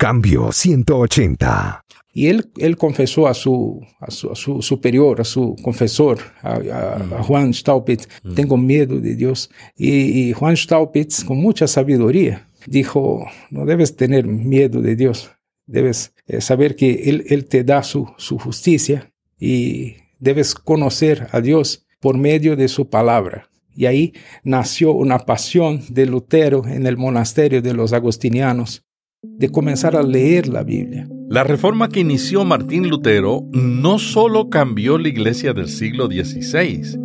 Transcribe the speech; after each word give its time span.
Cambio 0.00 0.50
180. 0.50 1.84
Y 2.14 2.28
él, 2.28 2.50
él 2.56 2.78
confesó 2.78 3.28
a 3.28 3.34
su, 3.34 3.86
a 4.00 4.10
su, 4.10 4.62
superior, 4.62 5.20
a 5.20 5.24
su 5.24 5.54
confesor, 5.62 6.20
a, 6.42 7.22
Juan 7.22 7.52
Staupitz, 7.52 8.08
tengo 8.34 8.56
miedo 8.56 8.98
de 8.98 9.14
Dios. 9.14 9.50
Y, 9.76 10.32
Juan 10.32 10.56
Staupitz, 10.56 11.22
con 11.22 11.36
mucha 11.36 11.66
sabiduría, 11.66 12.48
dijo, 12.66 13.26
no 13.50 13.66
debes 13.66 13.94
tener 13.94 14.26
miedo 14.26 14.80
de 14.80 14.96
Dios, 14.96 15.32
debes 15.66 16.14
eh, 16.26 16.40
saber 16.40 16.76
que 16.76 17.10
Él, 17.10 17.24
él 17.28 17.44
te 17.44 17.62
da 17.62 17.82
su, 17.82 18.10
su 18.16 18.38
justicia 18.38 19.12
y 19.38 19.96
debes 20.18 20.54
conocer 20.54 21.28
a 21.30 21.42
Dios 21.42 21.86
por 22.00 22.16
medio 22.16 22.56
de 22.56 22.68
su 22.68 22.88
palabra. 22.88 23.50
Y 23.76 23.84
ahí 23.84 24.14
nació 24.44 24.92
una 24.92 25.18
pasión 25.18 25.82
de 25.90 26.06
Lutero 26.06 26.66
en 26.66 26.86
el 26.86 26.96
monasterio 26.96 27.60
de 27.60 27.74
los 27.74 27.92
agostinianos 27.92 28.86
de 29.22 29.50
comenzar 29.50 29.96
a 29.96 30.02
leer 30.02 30.48
la 30.48 30.62
Biblia. 30.62 31.06
La 31.28 31.44
reforma 31.44 31.88
que 31.88 32.00
inició 32.00 32.44
Martín 32.44 32.88
Lutero 32.88 33.44
no 33.52 33.98
solo 33.98 34.48
cambió 34.48 34.96
la 34.96 35.08
iglesia 35.08 35.52
del 35.52 35.68
siglo 35.68 36.06
XVI, 36.06 36.98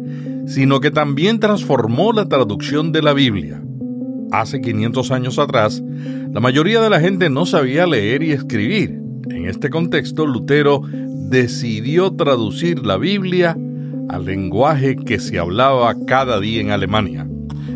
sino 0.48 0.80
que 0.80 0.92
también 0.92 1.42
transformó 1.42 2.14
la 2.14 2.30
traducción 2.30 2.94
de 2.94 3.02
la 3.02 3.14
Biblia. 3.14 3.62
Hace 4.32 4.62
500 4.62 5.12
años 5.12 5.40
atrás, 5.40 5.84
la 6.32 6.40
mayoría 6.40 6.82
de 6.82 6.90
la 6.90 7.02
gente 7.02 7.30
no 7.30 7.46
sabía 7.46 7.86
leer 7.86 8.24
y 8.24 8.32
escribir. 8.32 9.00
En 9.30 9.48
este 9.48 9.70
contexto, 9.70 10.26
Lutero 10.26 10.82
decidió 11.30 12.14
traducir 12.14 12.86
la 12.86 12.98
Biblia 12.98 13.58
al 14.08 14.26
lenguaje 14.26 14.96
que 14.96 15.20
se 15.20 15.38
hablaba 15.38 15.94
cada 16.08 16.40
día 16.40 16.62
en 16.62 16.72
Alemania. 16.72 17.28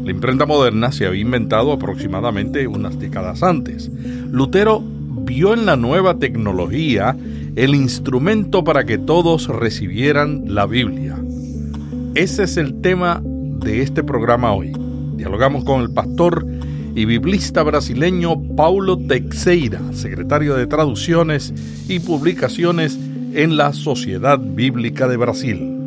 La 0.10 0.16
imprenta 0.16 0.48
moderna 0.48 0.92
se 0.92 1.06
había 1.06 1.22
inventado 1.22 1.72
aproximadamente 1.72 2.66
unas 2.66 2.98
décadas 2.98 3.44
antes. 3.44 3.92
Lutero 4.32 4.82
vio 4.84 5.54
en 5.54 5.68
la 5.68 5.76
nueva 5.76 6.18
tecnología 6.18 7.16
el 7.56 7.76
instrumento 7.76 8.64
para 8.64 8.86
que 8.86 8.98
todos 8.98 9.50
recibieran 9.50 10.46
la 10.48 10.66
Biblia. 10.66 11.16
Ese 12.16 12.46
es 12.46 12.58
el 12.58 12.82
tema 12.82 13.22
de 13.24 13.84
este 13.84 14.04
programa 14.04 14.52
hoy. 14.52 14.74
Dialogamos 15.16 15.64
con 15.64 15.82
el 15.82 15.92
pastor 15.92 16.44
y 16.96 17.06
biblista 17.06 17.62
brasileño 17.62 18.42
Paulo 18.56 18.98
Teixeira, 18.98 19.94
secretario 19.94 20.56
de 20.56 20.66
Traducciones 20.66 21.54
y 21.88 22.00
Publicaciones 22.00 22.98
en 23.36 23.58
la 23.58 23.74
Sociedad 23.74 24.40
Bíblica 24.40 25.08
de 25.08 25.18
Brasil. 25.18 25.79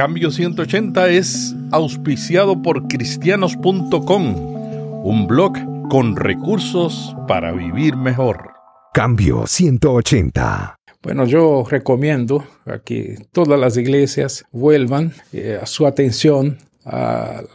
Cambio 0.00 0.30
180 0.30 1.10
es 1.10 1.54
auspiciado 1.72 2.62
por 2.62 2.88
cristianos.com, 2.88 5.04
un 5.04 5.26
blog 5.26 5.58
con 5.90 6.16
recursos 6.16 7.14
para 7.28 7.52
vivir 7.52 7.96
mejor. 7.96 8.52
Cambio 8.94 9.46
180. 9.46 10.74
Bueno, 11.02 11.26
yo 11.26 11.66
recomiendo 11.68 12.46
a 12.64 12.78
que 12.78 13.26
todas 13.30 13.60
las 13.60 13.76
iglesias 13.76 14.46
vuelvan 14.52 15.12
eh, 15.34 15.58
a 15.60 15.66
su 15.66 15.86
atención 15.86 16.56
al, 16.86 17.46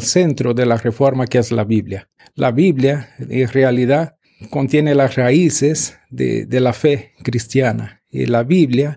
centro 0.00 0.54
de 0.54 0.64
la 0.64 0.78
reforma 0.78 1.26
que 1.26 1.36
es 1.36 1.52
la 1.52 1.64
Biblia. 1.64 2.08
La 2.36 2.52
Biblia 2.52 3.10
en 3.18 3.48
realidad 3.48 4.14
contiene 4.48 4.94
las 4.94 5.14
raíces 5.14 5.98
de, 6.08 6.46
de 6.46 6.60
la 6.60 6.72
fe 6.72 7.12
cristiana 7.22 8.00
y 8.10 8.24
la 8.24 8.44
Biblia 8.44 8.96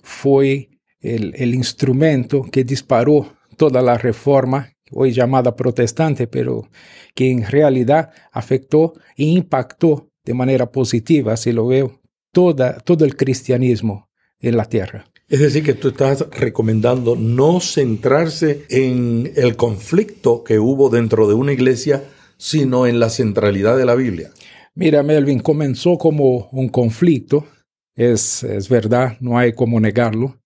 fue 0.00 0.68
el, 1.04 1.54
instrumento 1.54 2.42
que 2.42 2.64
disparó 2.64 3.36
toda 3.56 3.82
la 3.82 3.98
reforma, 3.98 4.72
hoy 4.90 5.12
llamada 5.12 5.54
protestante, 5.54 6.26
pero 6.26 6.68
que 7.14 7.30
en 7.30 7.46
realidad 7.46 8.10
afectó 8.32 8.94
e 9.16 9.24
impactó 9.24 10.08
de 10.24 10.34
manera 10.34 10.70
positiva, 10.72 11.36
si 11.36 11.52
lo 11.52 11.66
veo, 11.66 12.00
toda, 12.32 12.78
todo 12.78 13.04
el 13.04 13.16
cristianismo 13.16 14.08
en 14.40 14.56
la 14.56 14.64
tierra. 14.64 15.04
Es 15.28 15.40
decir, 15.40 15.62
que 15.62 15.74
tú 15.74 15.88
estás 15.88 16.26
recomendando 16.30 17.16
no 17.16 17.60
centrarse 17.60 18.64
en 18.68 19.32
el 19.36 19.56
conflicto 19.56 20.44
que 20.44 20.58
hubo 20.58 20.90
dentro 20.90 21.26
de 21.28 21.34
una 21.34 21.52
iglesia, 21.52 22.04
sino 22.36 22.86
en 22.86 22.98
la 23.00 23.10
centralidad 23.10 23.76
de 23.76 23.86
la 23.86 23.94
Biblia. 23.94 24.30
Mira, 24.74 25.02
Melvin, 25.02 25.40
comenzó 25.40 25.96
como 25.96 26.48
un 26.50 26.68
conflicto, 26.68 27.46
es, 27.94 28.42
es 28.42 28.68
verdad, 28.68 29.16
no 29.20 29.38
hay 29.38 29.52
como 29.52 29.78
negarlo, 29.80 30.40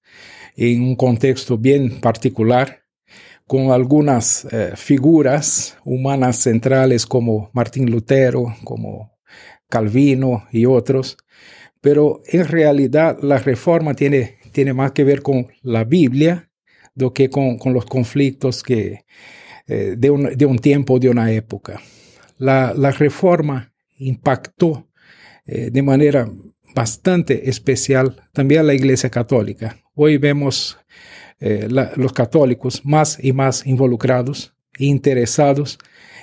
en 0.58 0.82
un 0.82 0.96
contexto 0.96 1.56
bien 1.56 2.00
particular, 2.00 2.82
con 3.46 3.70
algunas 3.70 4.44
eh, 4.52 4.72
figuras 4.74 5.78
humanas 5.84 6.36
centrales 6.36 7.06
como 7.06 7.50
Martín 7.54 7.91
Lutero, 7.91 8.54
como 8.64 9.16
Calvino 9.69 10.46
y 10.50 10.66
otros, 10.66 11.16
pero 11.80 12.20
en 12.26 12.46
realidad 12.46 13.19
la 13.22 13.38
reforma 13.38 13.94
tiene, 13.94 14.38
tiene 14.52 14.74
más 14.74 14.92
que 14.92 15.04
ver 15.04 15.22
con 15.22 15.46
la 15.62 15.84
Biblia 15.84 16.50
do 16.94 17.14
que 17.14 17.30
con, 17.30 17.58
los 17.72 17.86
conflictos 17.86 18.64
que, 18.64 19.04
eh, 19.69 19.94
de, 19.96 20.10
un, 20.10 20.36
de, 20.36 20.44
un, 20.44 20.58
tiempo, 20.58 20.98
de 20.98 21.08
una 21.08 21.30
época. 21.30 21.80
La, 22.36 22.75
la 22.76 22.90
reforma 22.90 23.72
impactó 23.98 24.88
eh, 25.46 25.70
de 25.70 25.82
manera 25.82 26.28
bastante 26.75 27.48
especial 27.48 28.28
también 28.32 28.62
a 28.62 28.64
la 28.64 28.75
Iglesia 28.75 29.10
Católica. 29.10 29.76
Hoy 30.00 30.16
vemos 30.16 30.78
eh, 31.41 31.66
los 31.97 32.12
católicos 32.12 32.82
más 32.84 33.19
y 33.20 33.32
más 33.32 33.66
involucrados 33.66 34.54
e 34.78 34.84
interesados 34.84 35.76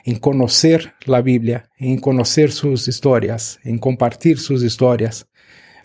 en 0.06 0.18
conocer 0.18 0.94
la 1.04 1.22
Biblia, 1.22 1.70
en 1.78 2.00
conocer 2.00 2.54
sus 2.54 2.88
historias, 2.88 3.60
en 3.66 3.78
compartir 3.78 4.40
sus 4.40 4.64
historias. 4.64 5.28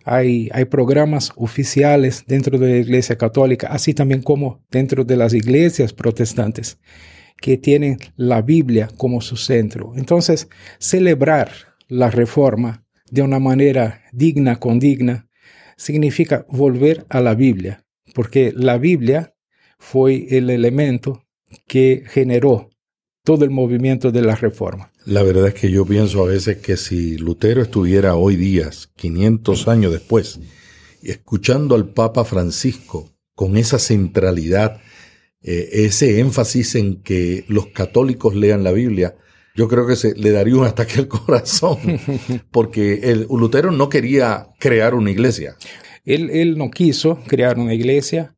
Hay, 0.05 0.49
programas 0.71 1.33
oficiales 1.35 2.23
dentro 2.29 2.61
de 2.61 2.69
la 2.69 2.77
Iglesia 2.77 3.19
Católica, 3.19 3.67
así 3.67 3.93
también 3.93 4.23
como 4.23 4.65
dentro 4.71 5.03
de 5.03 5.17
las 5.17 5.35
iglesias 5.35 5.93
protestantes, 5.93 6.79
que 7.43 7.59
tienen 7.59 7.99
la 8.15 8.41
Biblia 8.41 8.89
como 8.97 9.21
su 9.21 9.37
centro. 9.37 9.95
Entonces, 9.97 10.49
celebrar 10.79 11.51
la 11.89 12.09
reforma 12.09 12.85
de 13.11 13.23
una 13.23 13.41
manera 13.41 14.05
digna, 14.13 14.61
condigna, 14.61 15.27
significa 15.81 16.45
volver 16.51 17.07
a 17.09 17.23
la 17.23 17.35
Biblia, 17.35 17.87
porque 18.15 18.53
la 18.55 18.77
Biblia 18.77 19.35
fue 19.79 20.27
el 20.37 20.51
elemento 20.51 21.25
que 21.67 22.05
generó 22.07 22.69
todo 23.25 23.47
el 23.47 23.51
movimiento 23.51 24.13
de 24.13 24.21
la 24.21 24.37
reforma. 24.37 24.93
La 25.07 25.23
verdad 25.23 25.49
es 25.49 25.55
que 25.55 25.71
yo 25.71 25.87
pienso 25.87 26.23
a 26.23 26.27
veces 26.27 26.59
que 26.59 26.77
si 26.77 27.17
Lutero 27.17 27.63
estuviera 27.63 28.15
hoy 28.15 28.37
días, 28.37 28.91
500 28.97 29.69
años 29.69 29.93
después, 29.93 30.41
escuchando 31.03 31.75
al 31.75 31.89
Papa 31.89 32.25
Francisco 32.25 33.11
con 33.35 33.57
esa 33.57 33.79
centralidad, 33.79 34.83
eh, 35.41 35.71
ese 35.73 36.21
énfasis 36.21 36.75
en 36.75 37.03
que 37.03 37.47
los 37.49 37.69
católicos 37.69 38.35
lean 38.35 38.65
la 38.65 38.73
Biblia, 38.73 39.17
yo 39.61 39.69
creo 39.69 39.87
que 39.87 39.95
se 39.95 40.15
le 40.15 40.31
daría 40.31 40.57
un 40.57 40.65
ataque 40.65 41.01
al 41.01 41.07
corazón, 41.07 41.77
porque 42.51 43.01
el 43.03 43.27
Lutero 43.29 43.71
no 43.71 43.91
quería 43.91 44.49
crear 44.59 44.95
una 44.95 45.11
iglesia. 45.11 45.55
Él, 46.07 46.31
él 46.31 46.57
no 46.57 46.71
quiso 46.71 47.19
crear 47.27 47.59
una 47.59 47.75
iglesia, 47.75 48.35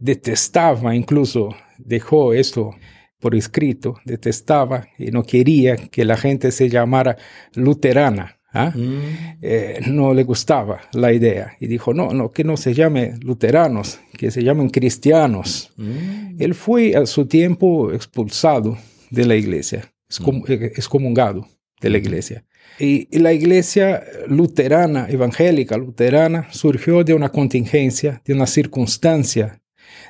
detestaba, 0.00 0.94
incluso 0.96 1.50
dejó 1.76 2.32
esto 2.32 2.74
por 3.20 3.34
escrito, 3.34 3.96
detestaba 4.06 4.88
y 4.98 5.10
no 5.10 5.22
quería 5.22 5.76
que 5.76 6.06
la 6.06 6.16
gente 6.16 6.50
se 6.50 6.70
llamara 6.70 7.18
luterana. 7.52 8.40
¿ah? 8.54 8.72
Mm. 8.74 9.40
Eh, 9.42 9.80
no 9.88 10.14
le 10.14 10.24
gustaba 10.24 10.80
la 10.94 11.12
idea 11.12 11.58
y 11.60 11.66
dijo, 11.66 11.92
no, 11.92 12.14
no, 12.14 12.30
que 12.30 12.42
no 12.42 12.56
se 12.56 12.72
llame 12.72 13.16
luteranos, 13.20 14.00
que 14.16 14.30
se 14.30 14.42
llamen 14.42 14.70
cristianos. 14.70 15.74
Mm. 15.76 16.36
Él 16.38 16.54
fue 16.54 16.96
a 16.96 17.04
su 17.04 17.26
tiempo 17.26 17.92
expulsado 17.92 18.78
de 19.10 19.26
la 19.26 19.36
iglesia 19.36 19.93
excomungado 20.18 21.42
mm. 21.42 21.44
eh, 21.44 21.56
de 21.80 21.90
la 21.90 21.98
iglesia. 21.98 22.44
Y, 22.78 23.18
la 23.18 23.32
iglesia 23.32 24.02
luterana, 24.26 25.06
evangélica 25.08 25.76
luterana, 25.76 26.48
surgió 26.50 27.04
de 27.04 27.14
una 27.14 27.30
contingencia, 27.30 28.20
de 28.24 28.34
una 28.34 28.46
circunstancia 28.46 29.60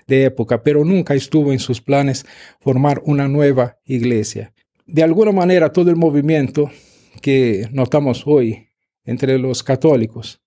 de 0.06 0.24
época, 0.24 0.62
pero 0.62 0.84
nunca 0.84 1.14
estuvo 1.14 1.52
en 1.52 1.58
sus 1.58 1.80
planes 1.80 2.24
formar 2.60 3.02
una 3.04 3.28
nueva 3.28 3.78
iglesia. 3.84 4.52
De 4.86 5.02
alguna 5.02 5.32
manera, 5.32 5.72
todo 5.72 5.90
el 5.90 5.96
movimiento 5.96 6.70
que 7.20 7.68
notamos 7.72 8.24
hoy 8.26 8.68
entre 9.04 9.38
los 9.38 9.62
católicos, 9.62 10.40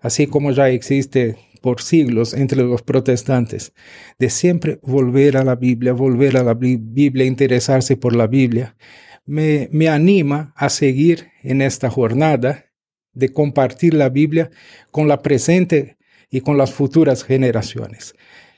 así 0.00 0.26
como 0.26 0.52
ya 0.52 0.68
existe 0.68 1.36
por 1.64 1.80
siglos 1.80 2.34
entre 2.34 2.62
los 2.62 2.82
protestantes, 2.82 3.72
de 4.18 4.28
siempre 4.28 4.80
volver 4.82 5.38
a 5.38 5.44
la 5.44 5.56
Biblia, 5.56 5.94
volver 5.94 6.36
a 6.36 6.42
la 6.42 6.52
Biblia, 6.52 7.24
interesarse 7.24 7.96
por 7.96 8.14
la 8.14 8.26
Biblia, 8.26 8.76
me, 9.24 9.70
me 9.72 9.88
anima 9.88 10.52
a 10.56 10.68
seguir 10.68 11.30
en 11.42 11.62
esta 11.62 11.88
jornada 11.88 12.66
de 13.14 13.32
compartir 13.32 13.94
la 13.94 14.10
Biblia 14.10 14.50
con 14.90 15.08
la 15.08 15.22
presente 15.22 15.96
y 16.28 16.42
con 16.42 16.58
las 16.58 16.70
futuras 16.70 17.24
generaciones. 17.24 18.14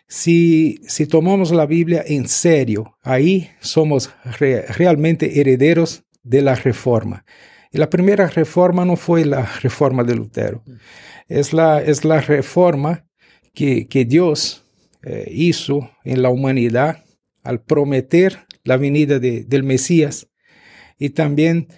Si, 0.09 0.81
si 0.89 1.07
tomamos 1.07 1.53
la 1.53 1.67
Biblia 1.67 2.03
en 2.05 2.27
serio, 2.27 2.99
ahí 3.03 3.51
somos 3.61 4.11
realmente 4.41 5.41
herederos 5.41 6.03
de 6.25 6.43
la 6.43 6.57
reforma. 6.57 7.25
La 7.77 7.91
primera 7.91 8.27
reforma 8.29 8.85
no 8.85 8.97
fue 8.97 9.25
la 9.25 9.45
reforma 9.63 10.03
de 10.03 10.15
Lutero, 10.15 10.63
es 11.29 11.53
la, 11.53 11.83
es 11.83 12.05
la 12.05 12.21
reforma 12.21 13.05
que, 13.53 13.87
que 13.87 14.05
Dios 14.05 14.65
eh, 15.03 15.29
hizo 15.31 15.91
en 16.05 16.23
la 16.23 16.31
humanidad 16.31 17.05
al 17.43 17.61
prometer 17.61 18.47
la 18.65 18.77
venida 18.77 19.19
de, 19.19 19.45
del 19.45 19.63
Mesías 19.63 20.29
y 20.99 21.11
también 21.11 21.69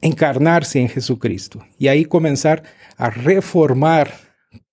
encarnarse 0.00 0.80
en 0.80 0.88
Jesucristo. 0.88 1.64
Y 1.78 1.88
ahí 1.88 2.04
comenzar 2.04 2.62
a 2.96 3.10
reformar 3.10 4.12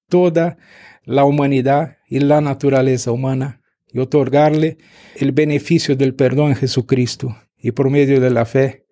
toda 0.10 0.58
la 1.04 1.24
humanidad 1.24 1.98
y 2.08 2.20
la 2.20 2.42
naturaleza 2.42 3.12
humana 3.12 3.62
y 3.92 4.00
otorgarle 4.00 4.78
el 5.16 5.32
beneficio 5.32 5.96
del 5.96 6.14
perdón 6.16 6.50
en 6.52 6.58
Jesucristo 6.58 7.36
y 7.58 7.72
por 7.72 7.90
medio 7.90 8.20
de 8.20 8.30
la 8.30 8.46
fe 8.46 8.85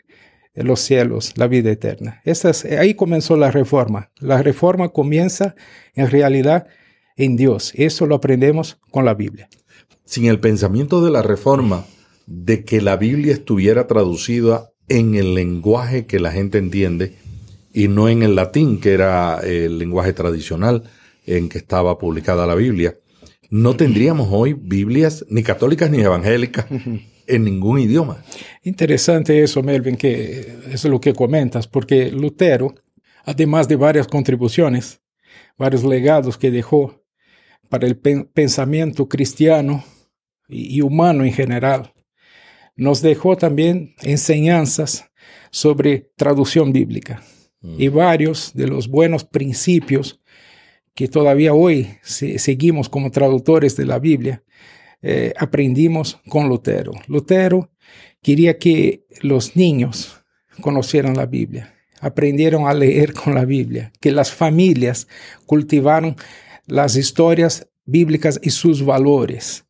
los 0.56 0.80
cielos, 0.82 1.34
la 1.36 1.48
vida 1.48 1.72
eterna. 1.72 2.22
ahí 2.80 2.94
comenzó 2.94 3.36
la 3.36 3.52
reforma. 3.52 4.12
La 4.20 4.44
reforma 4.44 4.90
comienza 4.90 5.56
en 5.96 6.10
realidad 6.10 6.68
en 7.18 7.36
Dios. 7.36 7.74
Eso 7.76 8.06
lo 8.06 8.16
aprendemos 8.16 8.78
con 8.92 9.06
la 9.06 9.14
Biblia. 9.14 9.50
Sin 10.06 10.26
el 10.26 10.40
pensamiento 10.40 11.04
de 11.04 11.12
la 11.12 11.22
reforma, 11.22 11.86
de 12.26 12.64
que 12.64 12.82
la 12.82 12.98
Biblia 12.98 13.34
estuviera 13.34 13.88
traducida 13.88 14.70
en 14.88 15.16
el 15.16 15.34
lenguaje 15.34 16.06
que 16.06 16.20
la 16.20 16.32
gente 16.32 16.58
entiende 16.58 17.16
y 17.74 17.88
no 17.88 18.08
en 18.10 18.22
el 18.22 18.36
latín, 18.36 18.80
que 18.80 18.94
era 18.94 19.40
el 19.40 19.80
lenguaje 19.80 20.14
tradicional 20.14 20.84
en 21.26 21.50
que 21.50 21.58
estaba 21.58 21.98
publicada 21.98 22.46
la 22.46 22.56
Biblia, 22.56 22.98
no 23.50 23.76
tendríamos 23.76 24.30
hoy 24.32 24.54
Biblias 24.54 25.26
ni 25.30 25.44
católicas 25.44 25.90
ni 25.90 26.02
evangélicas 26.02 26.66
en 27.28 27.44
ningún 27.44 27.80
idioma. 27.80 28.24
Interesante 28.64 29.44
eso, 29.44 29.62
Melvin, 29.64 29.96
que 29.96 30.60
es 30.72 30.84
lo 30.86 31.00
que 31.00 31.14
comentas, 31.14 31.68
porque 31.68 32.12
Lutero, 32.12 32.76
además 33.26 33.68
de 33.68 33.76
varias 33.76 34.08
contribuciones, 34.08 35.02
varios 35.58 35.84
legados 35.84 36.38
que 36.38 36.52
dejó 36.52 37.04
para 37.70 37.88
el 37.88 37.98
pensamiento 37.98 39.08
cristiano 39.08 39.84
y, 40.48 40.82
humano 40.82 41.24
en 41.24 41.34
general, 41.34 41.94
nos 42.76 43.02
dejó 43.02 43.38
también 43.38 43.96
enseñanzas 44.02 45.10
sobre 45.52 46.12
traducción 46.16 46.72
bíblica 46.74 47.24
mm. 47.62 47.82
y 47.82 47.88
varios 47.88 48.54
de 48.54 48.68
los 48.68 48.88
buenos 48.88 49.24
principios 49.24 50.20
que 50.94 51.08
todavía 51.08 51.54
hoy 51.54 51.98
seguimos 52.04 52.90
como 52.90 53.10
traductores 53.10 53.76
de 53.76 53.86
la 53.86 54.00
Biblia, 54.00 54.44
eh, 55.04 55.34
aprendimos 55.38 56.20
con 56.30 56.48
Lutero. 56.48 56.94
Lutero 57.08 57.70
quería 58.22 58.58
que 58.58 59.06
los 59.22 59.56
niños 59.56 60.24
conocieran 60.62 61.16
la 61.16 61.26
Biblia, 61.26 61.76
aprendieron 62.00 62.68
a 62.68 62.74
leer 62.74 63.14
con 63.14 63.36
la 63.36 63.44
Biblia, 63.44 63.92
que 64.00 64.12
las 64.12 64.32
familias 64.32 65.08
cultivaron 65.46 66.16
las 66.66 66.96
historias 66.96 67.68
bíblicas 67.86 68.40
y 68.42 68.50
sus 68.50 68.84
valores. 68.84 69.66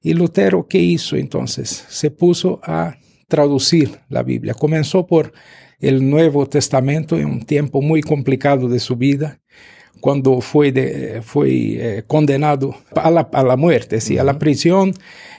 Y 0.00 0.14
Lutero, 0.14 0.68
¿qué 0.68 0.78
hizo 0.78 1.16
entonces? 1.16 1.84
Se 1.88 2.12
puso 2.12 2.60
a 2.62 2.96
traducir 3.26 3.98
la 4.08 4.22
Biblia. 4.22 4.54
Comenzó 4.54 5.04
por 5.04 5.32
el 5.80 6.08
Nuevo 6.08 6.46
Testamento 6.48 7.18
en 7.18 7.26
un 7.26 7.44
tiempo 7.44 7.82
muy 7.82 8.02
complicado 8.02 8.68
de 8.68 8.78
su 8.78 8.94
vida, 8.94 9.40
cuando 10.00 10.40
fue, 10.40 10.72
de, 10.72 11.22
fue 11.22 11.50
eh, 11.50 12.02
condenado 12.06 12.74
a 12.94 13.10
la, 13.10 13.28
a 13.32 13.42
la 13.42 13.56
muerte, 13.56 14.00
¿sí? 14.00 14.18
a 14.18 14.24
la 14.24 14.38
prisión, 14.38 14.92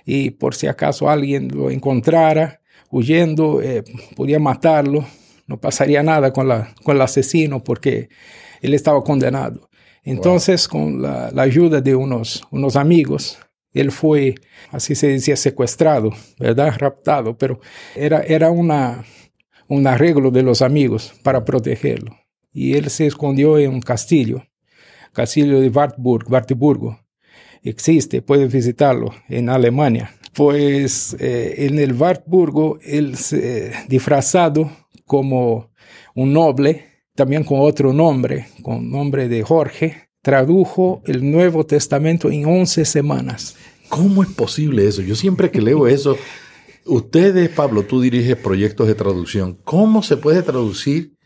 y 0.06 0.32
por 0.32 0.56
si 0.56 0.68
acaso 0.68 1.10
alguien 1.10 1.50
lo 1.50 1.70
encontrara 1.70 2.62
huyendo, 2.90 3.62
eh, 3.62 3.84
podía 4.16 4.40
matarlo, 4.40 5.06
no 5.46 5.60
pasaría 5.60 6.04
nada 6.04 6.32
con, 6.34 6.48
la, 6.48 6.74
con 6.84 6.96
el 6.96 7.02
asesino 7.02 7.64
porque 7.64 8.10
él 8.62 8.74
estaba 8.74 9.04
condenado. 9.04 9.70
Entonces, 10.04 10.68
con 10.68 11.02
la, 11.02 11.32
la, 11.32 11.42
ayuda 11.42 11.82
de 11.82 11.94
unos, 11.94 12.44
unos 12.50 12.78
amigos, 12.78 13.40
él 13.74 13.92
fue, 13.92 14.36
así 14.72 14.96
se 14.96 15.08
decía, 15.08 15.36
secuestrado, 15.36 16.12
¿verdad? 16.40 16.74
Raptado, 16.78 17.38
pero 17.38 17.60
era, 17.96 18.22
era 18.22 18.50
una, 18.50 19.04
un 19.68 19.86
arreglo 19.86 20.32
de 20.32 20.44
los 20.44 20.62
amigos 20.62 21.14
para 21.24 21.44
protegerlo 21.44 22.16
y 22.58 22.74
él 22.74 22.90
se 22.90 23.06
escondió 23.06 23.60
en 23.60 23.70
un 23.70 23.82
castillo, 23.82 24.42
castillo 25.14 25.62
de 25.62 25.70
Wartburg, 25.70 26.26
Wartburgo. 26.28 27.00
Existe, 27.62 28.24
puede 28.24 28.48
visitarlo 28.48 29.14
en 29.30 29.50
Alemania. 29.50 30.12
Pues 30.34 31.16
eh, 31.20 31.68
en 31.68 31.78
el 31.78 31.94
Wartburgo, 31.94 32.80
él 32.82 33.16
disfrazado 33.88 34.72
como 35.06 35.70
un 36.16 36.34
noble, 36.34 36.86
también 37.14 37.44
con 37.44 37.60
otro 37.60 37.94
nombre, 37.94 38.48
con 38.64 38.90
nombre 38.90 39.30
de 39.30 39.44
Jorge, 39.44 40.10
tradujo 40.24 41.04
el 41.06 41.30
Nuevo 41.30 41.64
Testamento 41.64 42.32
en 42.32 42.48
11 42.48 42.86
semanas. 42.86 43.56
¿Cómo 43.88 44.24
es 44.24 44.30
posible 44.30 44.88
eso? 44.88 45.04
Yo 45.04 45.14
siempre 45.14 45.52
que 45.52 45.62
leo 45.62 45.88
eso, 45.88 46.18
ustedes, 46.86 47.50
Pablo, 47.50 47.84
tú 47.84 48.02
diriges 48.02 48.36
proyectos 48.36 48.88
de 48.88 48.96
traducción. 48.96 49.60
¿Cómo 49.64 50.02
se 50.02 50.18
puede 50.18 50.42
traducir 50.42 51.17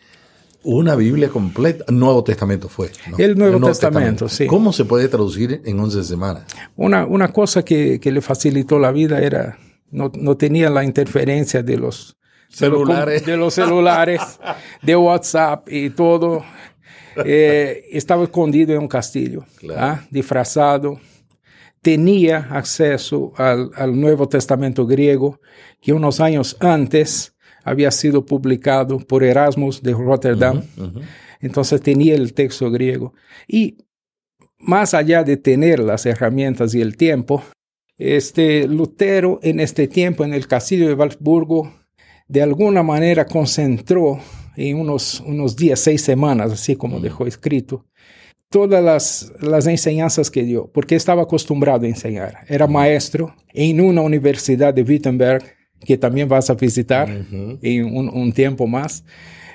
una 0.63 0.95
Biblia 0.95 1.29
completa. 1.29 1.85
Nuevo 1.89 2.23
Testamento 2.23 2.69
fue. 2.69 2.91
El, 3.17 3.37
Nuevo 3.37 3.65
Testamento, 3.67 4.29
sí. 4.29 4.47
¿Cómo 4.47 4.73
se 4.73 4.85
puede 4.85 5.07
traducir 5.07 5.61
en 5.65 5.79
11 5.79 6.03
semanas? 6.03 6.43
Una, 6.75 7.05
una 7.05 7.31
cosa 7.31 7.63
que, 7.63 7.99
que, 7.99 8.11
le 8.11 8.21
facilitó 8.21 8.79
la 8.79 8.91
vida 8.91 9.19
era, 9.19 9.57
no, 9.89 10.11
no 10.13 10.37
tenía 10.37 10.69
la 10.69 10.83
interferencia 10.83 11.63
de 11.63 11.77
los 11.77 12.17
celulares, 12.49 13.25
de 13.25 13.37
los, 13.37 13.53
celulares, 13.53 14.21
de 14.81 14.95
WhatsApp 14.95 15.67
y 15.69 15.89
todo. 15.91 16.43
Eh, 17.25 17.87
estaba 17.91 18.23
escondido 18.23 18.73
en 18.73 18.79
un 18.79 18.87
castillo, 18.87 19.45
¿ah? 19.75 20.01
disfrazado. 20.09 20.99
Tenía 21.81 22.47
acceso 22.51 23.33
al, 23.37 23.71
al 23.75 23.99
Nuevo 23.99 24.29
Testamento 24.29 24.85
griego 24.85 25.39
que 25.81 25.93
unos 25.93 26.19
años 26.19 26.55
antes 26.59 27.30
había 27.63 27.91
sido 27.91 28.25
publicado 28.25 28.99
por 28.99 29.23
Erasmus 29.23 29.81
de 29.81 29.93
Rotterdam. 29.93 30.63
Entonces 31.39 31.81
tenía 31.81 32.15
el 32.15 32.33
texto 32.33 32.69
griego. 32.69 33.13
Y 33.47 33.77
más 34.59 34.93
allá 34.93 35.23
de 35.23 35.37
tener 35.37 35.79
las 35.79 36.05
herramientas 36.05 36.73
y 36.75 36.81
el 36.81 36.97
tiempo, 36.97 37.43
este 37.97 38.67
Lutero 38.67 39.39
en 39.43 39.59
este 39.59 39.87
tiempo 39.87 40.23
en 40.23 40.33
el 40.33 40.47
castillo 40.47 40.87
de 40.87 40.93
Walsburgo 40.93 41.73
de 42.27 42.41
alguna 42.41 42.81
manera 42.81 43.25
concentró 43.25 44.19
en 44.55 44.77
unos, 44.77 45.19
unos 45.21 45.55
días, 45.55 45.79
seis 45.79 46.01
semanas, 46.01 46.51
así 46.51 46.75
como 46.75 46.99
dejó 46.99 47.27
escrito, 47.27 47.85
todas 48.49 48.83
las, 48.83 49.33
las 49.41 49.67
enseñanzas 49.67 50.31
que 50.31 50.43
dio, 50.43 50.69
porque 50.71 50.95
estaba 50.95 51.23
acostumbrado 51.23 51.85
a 51.85 51.89
enseñar. 51.89 52.39
Era 52.47 52.67
maestro 52.67 53.35
en 53.53 53.81
una 53.81 54.01
universidad 54.01 54.73
de 54.73 54.83
Wittenberg 54.83 55.43
que 55.85 55.97
también 55.97 56.27
vas 56.27 56.49
a 56.49 56.53
visitar 56.53 57.09
en 57.09 57.85
un, 57.85 58.31
tiempo 58.33 58.67
más. 58.67 59.03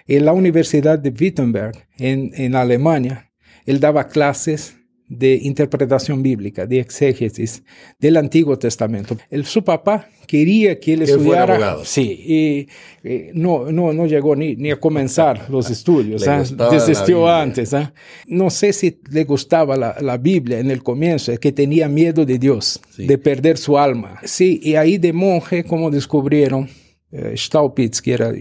En 0.07 0.25
la 0.25 0.33
Universidad 0.33 0.99
de 0.99 1.11
Wittenberg, 1.11 1.87
en, 1.99 2.31
en 2.35 2.55
Alemania, 2.55 3.33
él 3.65 3.81
daba 3.81 4.09
clases 4.09 4.77
de 5.09 5.35
interpretación 5.43 6.23
bíblica, 6.23 6.67
de 6.67 6.81
exégesis 6.81 7.63
del 7.99 8.17
Antiguo 8.17 8.59
Testamento. 8.59 9.17
El, 9.31 9.45
su 9.45 9.63
papá 9.63 10.09
quería 10.27 10.81
que 10.81 10.95
él 10.95 11.03
estudiara. 11.03 11.77
Sí, 11.85 12.67
y, 13.05 13.31
no, 13.35 13.71
no, 13.71 13.93
no 13.93 14.07
llegó 14.07 14.35
ni, 14.35 14.57
ni 14.57 14.71
a 14.71 14.81
comenzar 14.81 15.47
los 15.51 15.71
estudios, 15.71 16.27
¿ah? 16.27 16.43
desistió 16.71 17.29
antes. 17.29 17.73
¿ah? 17.75 17.93
No 18.27 18.51
sé 18.51 18.73
si 18.73 18.99
le 19.11 19.25
gustaba 19.25 19.77
la, 19.77 19.97
la, 20.01 20.19
Biblia 20.19 20.59
en 20.59 20.71
el 20.71 20.83
comienzo, 20.83 21.31
es 21.31 21.39
que 21.39 21.53
tenía 21.53 21.89
miedo 21.89 22.25
de 22.25 22.39
Dios, 22.39 22.81
de 22.97 23.19
perder 23.19 23.59
su 23.59 23.79
alma. 23.79 24.19
Sí, 24.25 24.61
y 24.63 24.75
ahí 24.75 24.99
de 24.99 25.13
monje, 25.13 25.63
como 25.63 25.91
descubrieron, 25.91 26.65
eh, 26.65 26.86
Staupitz, 27.35 28.03
que 28.03 28.13
era 28.13 28.33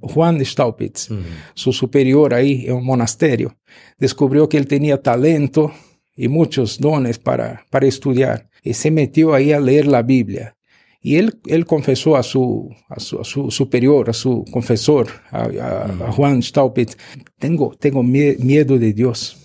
Juan 0.00 0.44
Staupitz, 0.44 1.08
su 1.54 1.72
superior 1.72 2.34
ahí 2.34 2.66
en 2.66 2.74
un 2.74 2.84
monasterio, 2.84 3.56
descubrió 3.98 4.48
que 4.48 4.58
él 4.58 4.66
tenía 4.66 5.00
talento 5.00 5.72
y 6.14 6.28
muchos 6.28 6.78
dones 6.78 7.18
para, 7.18 7.64
para 7.70 7.86
estudiar 7.86 8.50
y 8.62 8.74
se 8.74 8.90
metió 8.90 9.34
ahí 9.34 9.52
a 9.52 9.60
leer 9.60 9.86
la 9.86 10.02
Biblia. 10.02 10.56
Y 11.02 11.16
él, 11.16 11.40
él 11.46 11.64
confesó 11.64 12.16
a 12.16 12.22
su, 12.22 12.68
a 12.88 13.00
su, 13.00 13.50
superior, 13.50 14.10
a 14.10 14.12
su 14.12 14.44
confesor, 14.50 15.08
a, 15.30 16.12
Juan 16.12 16.42
Staupitz, 16.42 16.96
tengo, 17.38 17.74
tengo 17.78 18.02
miedo 18.02 18.78
de 18.78 18.92
Dios, 18.92 19.36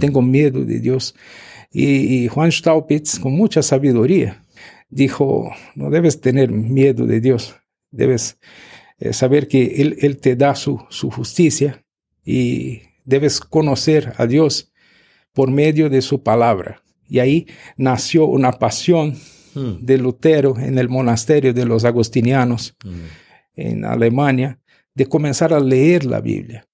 tengo 0.00 0.22
miedo 0.22 0.64
de 0.64 0.80
Dios. 0.80 1.14
Y, 1.70 2.24
y 2.24 2.28
Juan 2.28 2.50
Staupitz, 2.50 3.18
con 3.18 3.34
mucha 3.34 3.62
sabiduría, 3.62 4.42
dijo, 4.88 5.50
no 5.74 5.90
debes 5.90 6.22
tener 6.22 6.50
miedo 6.50 7.06
de 7.06 7.20
Dios, 7.20 7.54
debes 7.94 8.38
eh, 8.98 9.12
saber 9.12 9.48
que 9.48 9.82
él, 9.82 9.96
él, 10.00 10.18
te 10.18 10.36
da 10.36 10.54
su, 10.54 10.80
su 10.90 11.10
justicia 11.10 11.84
y 12.24 12.82
debes 13.04 13.40
conocer 13.40 14.12
a 14.16 14.26
Dios 14.26 14.72
por 15.32 15.50
medio 15.50 15.90
de 15.90 16.02
su 16.02 16.22
palabra. 16.22 16.82
Y 17.08 17.18
ahí 17.18 17.46
nació 17.76 18.26
una 18.26 18.52
pasión 18.52 19.14
hmm. 19.54 19.84
de 19.84 19.98
Lutero 19.98 20.58
en 20.58 20.78
el 20.78 20.88
monasterio 20.88 21.52
de 21.52 21.66
los 21.66 21.84
agostinianos 21.84 22.76
hmm. 22.84 22.90
en 23.56 23.84
Alemania 23.84 24.58
de 24.94 25.06
comenzar 25.06 25.52
a 25.52 25.60
leer 25.60 26.04
la 26.04 26.20
Biblia. 26.20 26.66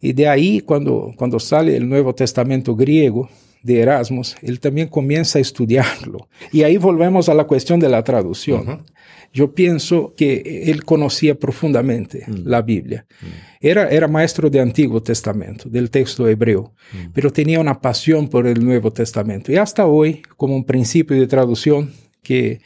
Y 0.00 0.12
de 0.12 0.28
ahí, 0.28 0.60
cuando, 0.60 1.12
cuando 1.16 1.40
sale 1.40 1.76
el 1.76 1.88
Nuevo 1.88 2.14
Testamento 2.14 2.76
griego 2.76 3.28
de 3.62 3.80
Erasmus, 3.80 4.36
él 4.42 4.60
también 4.60 4.88
comienza 4.88 5.38
a 5.38 5.42
estudiarlo. 5.42 6.28
Y 6.52 6.62
ahí 6.62 6.76
volvemos 6.76 7.28
a 7.28 7.34
la 7.34 7.44
cuestión 7.44 7.80
de 7.80 7.88
la 7.88 8.04
traducción. 8.04 8.84
Yo 9.32 9.54
pienso 9.54 10.14
que 10.16 10.64
él 10.66 10.84
conocía 10.84 11.38
profundamente 11.38 12.24
mm. 12.26 12.46
la 12.46 12.62
Biblia. 12.62 13.06
Mm. 13.20 13.26
Era, 13.60 13.88
era 13.88 14.08
maestro 14.08 14.50
de 14.50 14.60
Antiguo 14.60 15.02
Testamento, 15.02 15.68
del 15.68 15.90
texto 15.90 16.26
hebreo, 16.28 16.74
mm. 16.92 17.12
pero 17.12 17.32
tenía 17.32 17.60
una 17.60 17.80
pasión 17.80 18.28
por 18.28 18.46
el 18.46 18.64
Nuevo 18.64 18.92
Testamento. 18.92 19.52
Y 19.52 19.56
hasta 19.56 19.86
hoy, 19.86 20.22
como 20.36 20.56
un 20.56 20.64
principio 20.64 21.18
de 21.18 21.26
traducción 21.26 21.92
que 22.22 22.60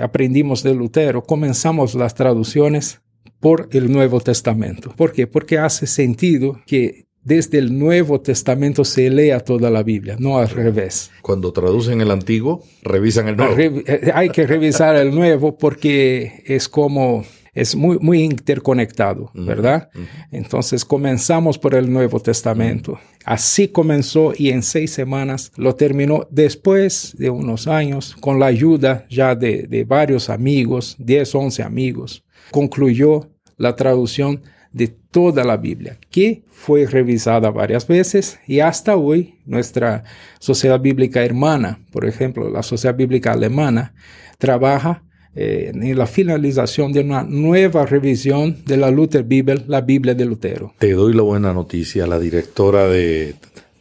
aprendimos 0.00 0.62
de 0.62 0.74
Lutero, 0.74 1.22
comenzamos 1.22 1.94
las 1.94 2.14
traducciones 2.14 3.00
por 3.40 3.68
el 3.72 3.92
Nuevo 3.92 4.20
Testamento. 4.20 4.92
¿Por 4.96 5.12
qué? 5.12 5.26
Porque 5.26 5.58
hace 5.58 5.86
sentido 5.86 6.60
que 6.66 7.07
desde 7.28 7.58
el 7.58 7.78
Nuevo 7.78 8.22
Testamento 8.22 8.86
se 8.86 9.10
lea 9.10 9.40
toda 9.40 9.70
la 9.70 9.82
Biblia, 9.82 10.16
no 10.18 10.38
al 10.38 10.48
revés. 10.48 11.10
Cuando 11.20 11.52
traducen 11.52 12.00
el 12.00 12.10
Antiguo, 12.10 12.64
revisan 12.82 13.28
el 13.28 13.36
Nuevo. 13.36 13.54
Eh, 13.58 14.10
hay 14.14 14.30
que 14.30 14.46
revisar 14.46 14.96
el 14.96 15.14
Nuevo 15.14 15.58
porque 15.58 16.42
es 16.46 16.70
como 16.70 17.24
es 17.52 17.76
muy, 17.76 17.98
muy 17.98 18.22
interconectado, 18.22 19.30
¿verdad? 19.34 19.90
Entonces 20.30 20.84
comenzamos 20.84 21.58
por 21.58 21.74
el 21.74 21.92
Nuevo 21.92 22.20
Testamento. 22.20 22.98
Así 23.24 23.68
comenzó 23.68 24.32
y 24.34 24.50
en 24.50 24.62
seis 24.62 24.92
semanas 24.92 25.52
lo 25.56 25.74
terminó 25.74 26.26
después 26.30 27.14
de 27.18 27.28
unos 27.28 27.66
años 27.66 28.16
con 28.20 28.38
la 28.38 28.46
ayuda 28.46 29.06
ya 29.10 29.34
de, 29.34 29.64
de 29.64 29.84
varios 29.84 30.30
amigos, 30.30 30.96
10, 30.98 31.34
11 31.34 31.62
amigos. 31.62 32.24
Concluyó 32.52 33.28
la 33.56 33.74
traducción 33.76 34.42
de 34.72 34.88
toda 34.88 35.44
la 35.44 35.56
Biblia, 35.56 35.98
que 36.10 36.44
fue 36.48 36.86
revisada 36.86 37.50
varias 37.50 37.86
veces 37.86 38.38
y 38.46 38.60
hasta 38.60 38.96
hoy 38.96 39.36
nuestra 39.46 40.04
sociedad 40.38 40.80
bíblica 40.80 41.24
hermana, 41.24 41.80
por 41.92 42.04
ejemplo, 42.04 42.50
la 42.50 42.62
sociedad 42.62 42.96
bíblica 42.96 43.32
alemana, 43.32 43.94
trabaja 44.38 45.02
eh, 45.34 45.70
en 45.74 45.98
la 45.98 46.06
finalización 46.06 46.92
de 46.92 47.00
una 47.00 47.22
nueva 47.22 47.86
revisión 47.86 48.56
de 48.64 48.76
la 48.76 48.90
Luther 48.90 49.22
Bible, 49.22 49.64
la 49.66 49.80
Biblia 49.80 50.14
de 50.14 50.24
Lutero. 50.24 50.74
Te 50.78 50.92
doy 50.92 51.14
la 51.14 51.22
buena 51.22 51.52
noticia, 51.52 52.06
la 52.06 52.18
directora 52.18 52.88
de 52.88 53.34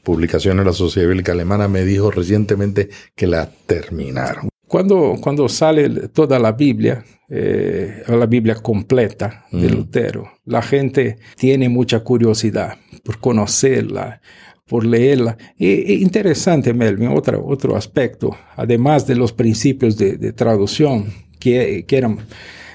publicaciones 0.03 0.63
de 0.63 0.72
la 0.72 0.74
Sociedad 0.74 1.08
Bíblica 1.08 1.32
Alemana 1.32 1.67
me 1.67 1.84
dijo 1.84 2.12
recientemente 2.12 2.89
que 3.15 3.27
la 3.27 3.50
terminaron. 3.65 4.50
Cuando, 4.68 5.16
cuando 5.22 5.48
sale 5.48 5.90
toda 6.10 6.40
la 6.40 6.52
Biblia, 6.52 7.04
eh, 7.30 8.04
la 8.08 8.26
Biblia 8.26 8.56
completa 8.56 9.46
de 9.52 9.70
Lutero, 9.70 10.30
la 10.46 10.62
gente 10.62 11.18
tiene 11.38 11.70
mucha 11.70 12.02
curiosidad 12.02 12.78
por 13.04 13.20
conocerla, 13.20 14.22
por 14.68 14.86
leerla. 14.86 15.38
Y, 15.58 15.94
interesante, 16.04 16.74
Melvin, 16.74 17.08
otro, 17.08 17.46
otro 17.46 17.78
aspecto, 17.78 18.36
además 18.58 19.08
de 19.08 19.16
los 19.16 19.32
principios 19.32 19.98
de, 19.98 20.34
traducción, 20.34 21.14
que, 21.40 21.86
que, 21.88 21.98
eran 21.98 22.20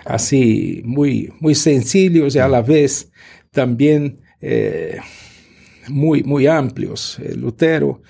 así 0.06 0.80
muy, 0.86 1.30
muy 1.40 1.54
sencillos 1.54 2.34
y 2.34 2.38
a 2.38 2.48
la 2.48 2.62
vez 2.62 3.10
también 3.50 4.20
eh, 4.40 4.96
muy, 5.88 6.22
muy 6.22 6.46
amplios. 6.46 7.18
Lutero 7.36 8.00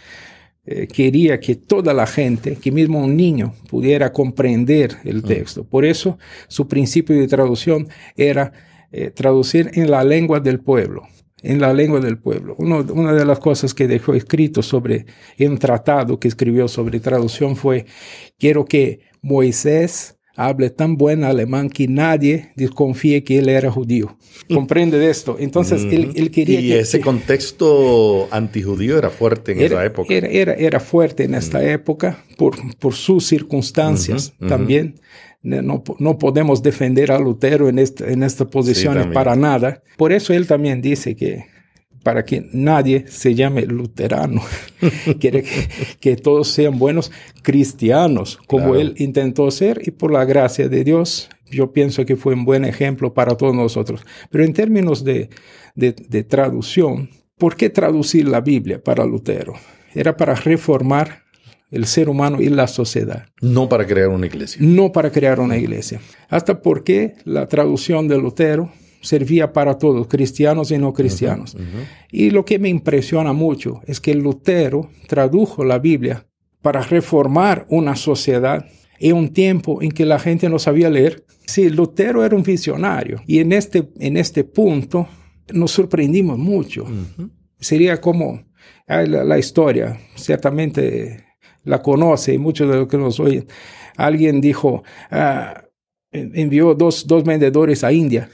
eh, 0.65 0.87
quería 0.87 1.41
que 1.41 1.57
toda 1.57 1.93
la 1.93 2.07
gente, 2.07 2.57
que 2.57 2.71
mismo 2.71 3.01
un 3.01 3.17
niño, 3.17 3.55
pudiera 3.69 4.13
comprender 4.13 4.97
el 5.05 5.19
mm. 5.19 5.27
texto. 5.27 5.65
Por 5.65 5.85
eso 5.85 6.19
su 6.47 6.69
principio 6.69 7.19
de 7.19 7.27
traducción 7.27 7.89
era 8.17 8.53
eh, 8.93 9.11
traducir 9.11 9.73
en 9.75 9.91
la 9.91 10.05
lengua 10.05 10.39
del 10.39 10.61
pueblo, 10.61 11.03
en 11.43 11.61
la 11.61 11.73
lengua 11.73 11.99
del 11.99 12.19
pueblo. 12.19 12.55
una 12.59 13.13
de 13.13 13.25
las 13.25 13.41
cosas 13.41 13.75
que 13.75 13.89
dejó 13.89 14.15
escrito 14.15 14.63
sobre 14.63 15.07
un 15.41 15.59
tratado 15.59 16.21
que 16.21 16.29
escribió 16.29 16.69
sobre 16.69 17.01
traducción 17.01 17.57
fue, 17.57 17.87
quiero 18.39 18.65
que 18.65 19.01
Moisés 19.21 20.17
hable 20.35 20.71
tan 20.71 20.97
buen 20.97 21.25
alemán 21.25 21.69
que 21.69 21.89
nadie 21.89 22.53
desconfíe 22.57 23.23
que 23.23 23.39
él 23.39 23.49
era 23.49 23.71
judío. 23.71 24.17
Comprende 24.53 24.99
de 24.99 25.11
esto. 25.11 25.37
Entonces, 25.39 25.85
él, 25.85 26.31
quería... 26.31 26.61
Y 26.61 26.73
ese 26.73 27.01
contexto 27.01 28.29
antijudío 28.31 28.99
era 28.99 29.11
fuerte 29.11 29.53
en 29.53 29.61
esa 29.61 29.85
época. 29.85 30.13
Era, 30.15 30.55
era, 30.55 30.81
fuerte 30.81 31.25
en 31.25 31.35
esta 31.35 31.63
época 31.63 32.25
por, 32.37 32.57
por 32.79 32.95
sus 32.95 33.27
circunstancias 33.27 34.33
también. 34.49 35.01
No, 35.43 35.83
no, 35.99 36.19
podemos 36.19 36.63
defender 36.63 37.11
a 37.11 37.19
Lutero 37.19 37.69
en, 37.69 37.81
esta, 37.81 38.09
en 38.09 38.23
esta 38.23 38.49
posición 38.49 39.13
para 39.13 39.35
nada. 39.35 39.83
Por 39.97 40.13
eso 40.13 40.33
él 40.33 40.47
también 40.47 40.81
dice 40.81 41.17
que 41.17 41.47
para 42.03 42.25
que 42.25 42.49
nadie 42.53 43.05
se 43.09 43.35
llame 43.35 43.67
luterano. 43.67 44.43
Quiere 45.21 45.45
que, 46.01 46.17
todos 46.17 46.49
sean 46.49 46.79
buenos 46.79 47.11
cristianos, 47.43 48.39
como 48.47 48.75
él 48.77 48.95
intentó 48.99 49.51
ser, 49.51 49.81
y 49.85 49.91
por 49.91 50.13
la 50.13 50.25
gracia 50.25 50.69
de 50.69 50.85
Dios, 50.85 51.29
yo 51.51 51.73
pienso 51.73 52.05
que 52.05 52.17
fue 52.17 52.35
un 52.35 52.45
buen 52.45 52.65
ejemplo 52.65 53.15
para 53.15 53.37
todos 53.37 53.55
nosotros. 53.55 54.05
Pero 54.31 54.45
en 54.45 54.53
términos 54.53 55.05
de, 55.05 55.31
de, 55.75 55.93
de 55.93 56.25
traducción, 56.25 57.11
¿por 57.39 57.57
qué 57.57 57.71
traducir 57.71 58.29
la 58.29 58.41
Biblia 58.41 58.83
para 58.83 59.05
Lutero? 59.05 59.55
Era 59.95 60.17
para 60.17 60.35
reformar 60.35 61.23
el 61.73 61.87
ser 61.87 62.09
humano 62.09 62.41
y 62.41 62.49
la 62.49 62.69
sociedad. 62.69 63.27
No 63.41 63.69
para 63.69 63.87
crear 63.87 64.09
una 64.09 64.27
iglesia. 64.27 64.61
No 64.63 64.93
para 64.93 65.11
crear 65.11 65.41
una 65.41 65.57
iglesia. 65.57 66.01
Hasta 66.29 66.61
porque 66.61 67.15
la 67.25 67.49
traducción 67.49 68.09
de 68.09 68.19
Lutero 68.19 68.71
servía 69.03 69.53
para 69.53 69.77
todos, 69.77 70.07
cristianos 70.07 70.71
y 70.71 70.79
no 70.79 70.95
cristianos. 70.95 71.57
Y 72.11 72.31
lo 72.31 72.45
que 72.45 72.59
me 72.59 72.69
impresiona 72.69 73.33
mucho 73.33 73.81
es 73.87 74.01
que 74.01 74.15
Lutero 74.15 74.89
tradujo 75.09 75.65
la 75.65 75.79
Biblia 75.79 76.27
para 76.63 76.81
reformar 76.83 77.67
una 77.69 77.97
sociedad 77.97 78.65
en 78.99 79.17
un 79.17 79.33
tiempo 79.33 79.83
en 79.83 79.91
que 79.91 80.07
la 80.07 80.19
gente 80.19 80.49
no 80.49 80.59
sabía 80.59 80.89
leer. 80.89 81.25
Sí, 81.45 81.69
Lutero 81.69 82.25
era 82.25 82.37
un 82.37 82.45
visionario 82.45 83.21
y 83.27 83.41
en 83.41 83.53
este, 83.53 83.89
en 83.99 84.17
este 84.17 84.45
punto 84.45 85.09
nos 85.53 85.73
sorprendimos 85.73 86.39
mucho. 86.39 86.87
Sería 87.59 88.01
como 88.01 88.45
la, 88.87 89.39
historia, 89.39 89.99
ciertamente 90.15 91.25
la 91.65 91.83
conoce 91.83 92.35
y 92.35 92.39
muchos 92.39 92.71
de 92.71 92.77
los 92.77 92.89
que 92.89 92.99
nos 92.99 93.19
oyen. 93.19 93.47
Alguien 93.97 94.41
dijo, 94.41 94.85
ah, 95.11 95.65
envió 96.13 96.75
dos, 96.75 97.07
dos 97.07 97.25
vendedores 97.25 97.83
a 97.83 97.93
India 97.93 98.29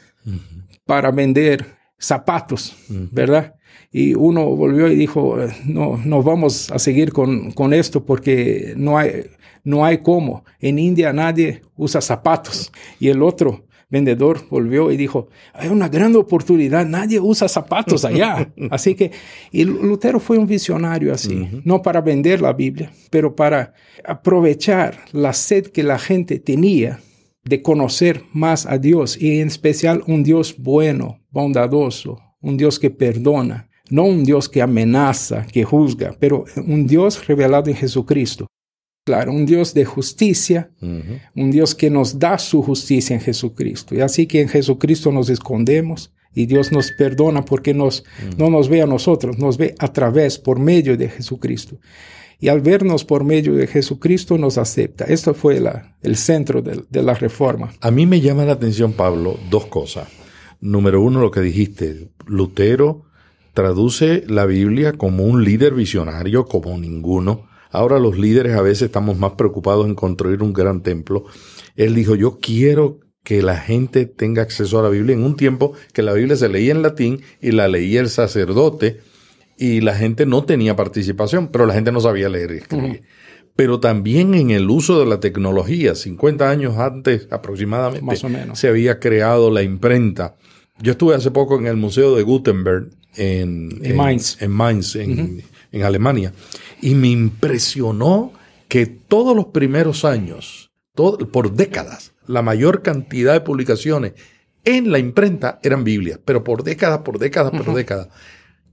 para 0.85 1.11
vender 1.11 1.67
zapatos, 1.99 2.77
¿verdad? 2.89 3.55
Y 3.91 4.15
uno 4.15 4.45
volvió 4.55 4.91
y 4.91 4.97
dijo, 4.97 5.39
no, 5.65 6.01
no 6.05 6.23
vamos 6.23 6.71
a 6.71 6.79
seguir 6.79 7.13
con, 7.13 7.53
con, 7.53 7.73
esto 7.73 8.05
porque 8.05 8.75
no 8.77 8.99
hay, 8.99 9.27
no 9.65 9.85
hay 9.85 9.99
cómo. 9.99 10.45
En 10.61 10.79
India 10.79 11.13
nadie 11.13 11.63
usa 11.77 12.01
zapatos. 12.01 12.71
Y 13.01 13.09
el 13.09 13.23
otro 13.23 13.65
vendedor 13.91 14.45
volvió 14.51 14.91
y 14.91 14.97
dijo, 14.97 15.29
hay 15.55 15.69
una 15.69 15.89
gran 15.89 16.15
oportunidad, 16.17 16.87
nadie 16.87 17.19
usa 17.21 17.49
zapatos 17.49 18.05
allá. 18.05 18.53
así 18.71 18.95
que, 18.95 19.11
y 19.51 19.65
Lutero 19.65 20.21
fue 20.21 20.39
un 20.39 20.47
visionario 20.47 21.13
así, 21.13 21.49
no 21.65 21.83
para 21.83 22.01
vender 22.01 22.41
la 22.41 22.53
Biblia, 22.53 22.93
pero 23.11 23.35
para 23.35 23.73
aprovechar 24.05 24.99
la 25.13 25.33
sed 25.33 25.69
que 25.69 25.83
la 25.83 25.99
gente 25.99 26.39
tenía 26.39 27.01
de 27.49 27.63
conocer 27.63 28.25
más 28.33 28.67
a 28.67 28.79
Dios 28.79 29.21
y 29.21 29.41
en 29.41 29.49
especial 29.49 30.03
un 30.07 30.23
Dios 30.23 30.55
bueno, 30.59 31.21
bondadoso, 31.31 32.19
un 32.41 32.57
Dios 32.57 32.79
que 32.79 32.91
perdona, 32.91 33.69
no 33.91 34.05
un 34.05 34.25
Dios 34.25 34.49
que 34.49 34.61
amenaza, 34.61 35.47
que 35.47 35.65
juzga, 35.65 36.15
pero 36.19 36.45
un 36.67 36.87
Dios 36.87 37.27
revelado 37.27 37.71
en 37.71 37.77
Jesucristo. 37.77 38.47
Claro, 39.05 39.33
un 39.33 39.47
Dios 39.47 39.73
de 39.73 39.87
justicia, 39.87 40.71
un 41.35 41.51
Dios 41.51 41.75
que 41.75 41.89
nos 41.89 42.19
da 42.19 42.37
su 42.39 42.61
justicia 42.63 43.15
en 43.15 43.23
Jesucristo. 43.23 43.95
Y 43.95 44.01
así 44.01 44.27
que 44.27 44.43
en 44.43 44.51
Jesucristo 44.51 45.11
nos 45.11 45.31
escondemos 45.31 46.13
y 46.35 46.45
Dios 46.45 46.73
nos 46.73 46.93
perdona 46.99 47.43
porque 47.43 47.73
nos, 47.73 48.05
no 48.37 48.51
nos 48.51 48.69
ve 48.69 48.83
a 48.83 48.87
nosotros, 48.87 49.39
nos 49.39 49.57
ve 49.57 49.75
a 49.79 49.91
través, 49.91 50.39
por 50.39 50.59
medio 50.59 50.99
de 50.99 51.09
Jesucristo 51.09 51.79
y 52.41 52.49
al 52.49 52.61
vernos 52.61 53.05
por 53.05 53.25
medio 53.25 53.55
de 53.55 53.67
Jesucristo 53.67 54.39
nos 54.39 54.59
acepta. 54.59 55.05
Esto 55.05 55.35
fue 55.35 55.61
la, 55.61 55.97
el 56.03 56.17
centro 56.17 56.63
de, 56.63 56.85
de, 56.89 57.03
la 57.03 57.15
reforma. 57.15 57.73
A 57.81 57.91
mí 57.91 58.07
me 58.07 58.21
llama 58.21 58.45
la 58.45 58.53
atención, 58.53 58.93
Pablo, 58.93 59.39
dos 59.51 59.67
cosas. 59.67 60.09
Número 60.61 61.01
uno, 61.01 61.21
lo 61.21 61.31
que 61.31 61.41
dijiste, 61.41 62.11
Lutero 62.27 63.05
traduce 63.55 64.25
la 64.29 64.47
Biblia 64.47 64.93
como 64.93 65.25
un 65.25 65.45
líder 65.45 65.75
visionario, 65.75 66.47
como 66.47 66.79
ninguno. 66.79 67.49
Ahora 67.71 67.99
los 67.99 68.17
líderes 68.17 68.57
a 68.57 68.63
veces 68.63 68.83
estamos 68.83 69.19
más 69.19 69.33
preocupados 69.33 69.87
en 69.87 69.95
construir 69.95 70.43
un 70.43 70.53
gran 70.53 70.83
templo. 70.83 71.25
Él 71.75 71.95
dijo, 71.95 72.15
yo 72.15 72.39
quiero 72.41 73.01
que 73.25 73.43
la 73.43 73.57
gente 73.59 74.07
tenga 74.07 74.43
acceso 74.43 74.79
a 74.79 74.83
la 74.83 74.89
Biblia 74.89 75.15
en 75.15 75.25
un 75.25 75.37
tiempo 75.37 75.73
que 75.93 76.03
la 76.03 76.13
Biblia 76.13 76.37
se 76.37 76.49
leía 76.49 76.73
en 76.73 76.83
latín 76.83 77.21
y 77.41 77.51
la 77.51 77.69
leía 77.69 78.01
el 78.01 78.09
sacerdote 78.09 79.01
y 79.59 79.81
la 79.81 79.95
gente 79.95 80.25
no 80.27 80.45
tenía 80.45 80.77
participación, 80.77 81.49
pero 81.49 81.67
la 81.67 81.75
gente 81.75 81.91
no 81.93 82.01
sabía 82.01 82.29
leer 82.29 82.53
y 82.53 82.57
escribir. 82.59 83.03
Pero 83.57 83.81
también 83.81 84.35
en 84.35 84.51
el 84.51 84.71
uso 84.71 85.01
de 85.01 85.07
la 85.07 85.19
tecnología, 85.19 85.95
50 85.97 86.49
años 86.49 86.79
antes 86.79 87.27
aproximadamente, 87.31 88.05
Más 88.07 88.23
o 88.23 88.29
menos. 88.29 88.59
se 88.59 88.69
había 88.69 89.01
creado 89.01 89.51
la 89.51 89.63
imprenta. 89.63 90.37
Yo 90.81 90.93
estuve 90.93 91.17
hace 91.17 91.33
poco 91.33 91.59
en 91.59 91.67
el 91.67 91.77
Museo 91.77 92.15
de 92.15 92.23
Gutenberg 92.23 92.91
en, 93.17 93.81
En 93.83 93.97
Mainz. 93.97 94.41
en, 94.41 94.51
Mainz, 94.53 94.95
en- 94.95 95.43
en 95.73 95.83
Alemania, 95.83 96.33
y 96.81 96.95
me 96.95 97.09
impresionó 97.09 98.33
que 98.69 98.87
todos 98.87 99.35
los 99.35 99.47
primeros 99.47 100.05
años, 100.05 100.71
todo- 100.95 101.19
por 101.19 101.53
décadas, 101.55 102.13
la 102.27 102.43
mayor 102.43 102.83
cantidad 102.83 103.33
de 103.33 103.41
publicaciones 103.41 104.13
en 104.65 104.93
la 104.93 104.99
imprenta 104.99 105.59
eran 105.63 105.83
Biblias, 105.83 106.21
pero 106.25 106.45
por 106.45 106.63
décadas, 106.63 106.99
por 106.99 107.19
décadas, 107.19 107.51
por 107.51 107.75
décadas. 107.75 108.09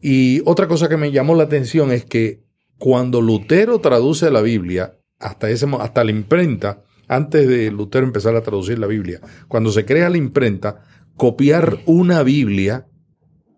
Y 0.07 0.43
otra 0.45 0.67
cosa 0.67 0.87
que 0.87 0.97
me 0.97 1.11
llamó 1.11 1.33
la 1.33 1.45
atención 1.45 1.91
es 1.91 2.05
que 2.05 2.43
cuando 2.77 3.21
Lutero 3.21 3.79
traduce 3.79 4.29
la 4.29 4.43
Biblia, 4.43 4.99
hasta, 5.17 5.49
ese, 5.49 5.65
hasta 5.79 6.03
la 6.03 6.11
imprenta, 6.11 6.83
antes 7.07 7.47
de 7.47 7.71
Lutero 7.71 8.05
empezar 8.05 8.35
a 8.35 8.43
traducir 8.43 8.77
la 8.77 8.85
Biblia, 8.85 9.19
cuando 9.47 9.71
se 9.71 9.83
crea 9.83 10.11
la 10.11 10.17
imprenta, 10.17 10.83
copiar 11.15 11.79
una 11.87 12.21
Biblia 12.21 12.85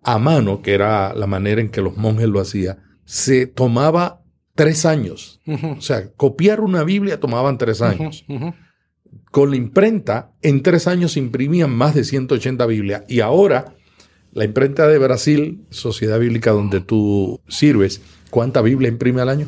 a 0.03 0.19
mano, 0.19 0.61
que 0.61 0.73
era 0.73 1.13
la 1.13 1.27
manera 1.27 1.59
en 1.59 1.67
que 1.67 1.81
los 1.81 1.97
monjes 1.97 2.29
lo 2.29 2.39
hacían, 2.39 2.77
se 3.03 3.45
tomaba 3.45 4.23
tres 4.55 4.85
años. 4.85 5.41
O 5.77 5.81
sea, 5.81 6.13
copiar 6.13 6.61
una 6.61 6.85
Biblia 6.85 7.19
tomaban 7.19 7.57
tres 7.57 7.81
años. 7.81 8.25
Con 9.31 9.49
la 9.49 9.57
imprenta, 9.57 10.31
en 10.41 10.63
tres 10.63 10.87
años 10.87 11.11
se 11.11 11.19
imprimían 11.19 11.71
más 11.71 11.93
de 11.93 12.05
180 12.05 12.65
Biblias. 12.67 13.03
Y 13.09 13.19
ahora, 13.19 13.75
la 14.37 14.45
imprenta 14.45 14.87
de 14.87 14.97
Brasil, 14.99 15.65
Sociedad 15.71 16.19
Bíblica 16.19 16.51
donde 16.51 16.79
tú 16.79 17.39
sirves, 17.47 18.01
¿cuánta 18.29 18.61
Biblia 18.61 18.87
imprime 18.89 19.21
al 19.21 19.29
año? 19.29 19.47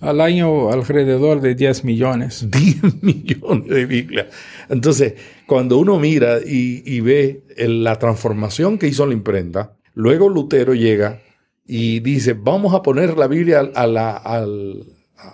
Al 0.00 0.20
año 0.20 0.70
alrededor 0.72 1.40
de 1.40 1.54
10 1.54 1.84
millones. 1.84 2.48
10 2.50 3.02
millones 3.02 3.68
de 3.68 3.86
Biblias. 3.86 4.26
Entonces, 4.68 5.14
cuando 5.46 5.78
uno 5.78 5.98
mira 6.00 6.38
y, 6.44 6.82
y 6.84 7.00
ve 7.00 7.44
el- 7.56 7.84
la 7.84 7.98
transformación 7.98 8.76
que 8.78 8.88
hizo 8.88 9.06
la 9.06 9.14
imprenta, 9.14 9.76
luego 9.94 10.28
Lutero 10.28 10.74
llega 10.74 11.20
y 11.66 12.00
dice, 12.00 12.32
vamos 12.34 12.74
a 12.74 12.82
poner 12.82 13.16
la 13.16 13.28
Biblia 13.28 13.60
al, 13.60 13.72
a 13.76 13.86
la- 13.86 14.16
al- 14.16 14.84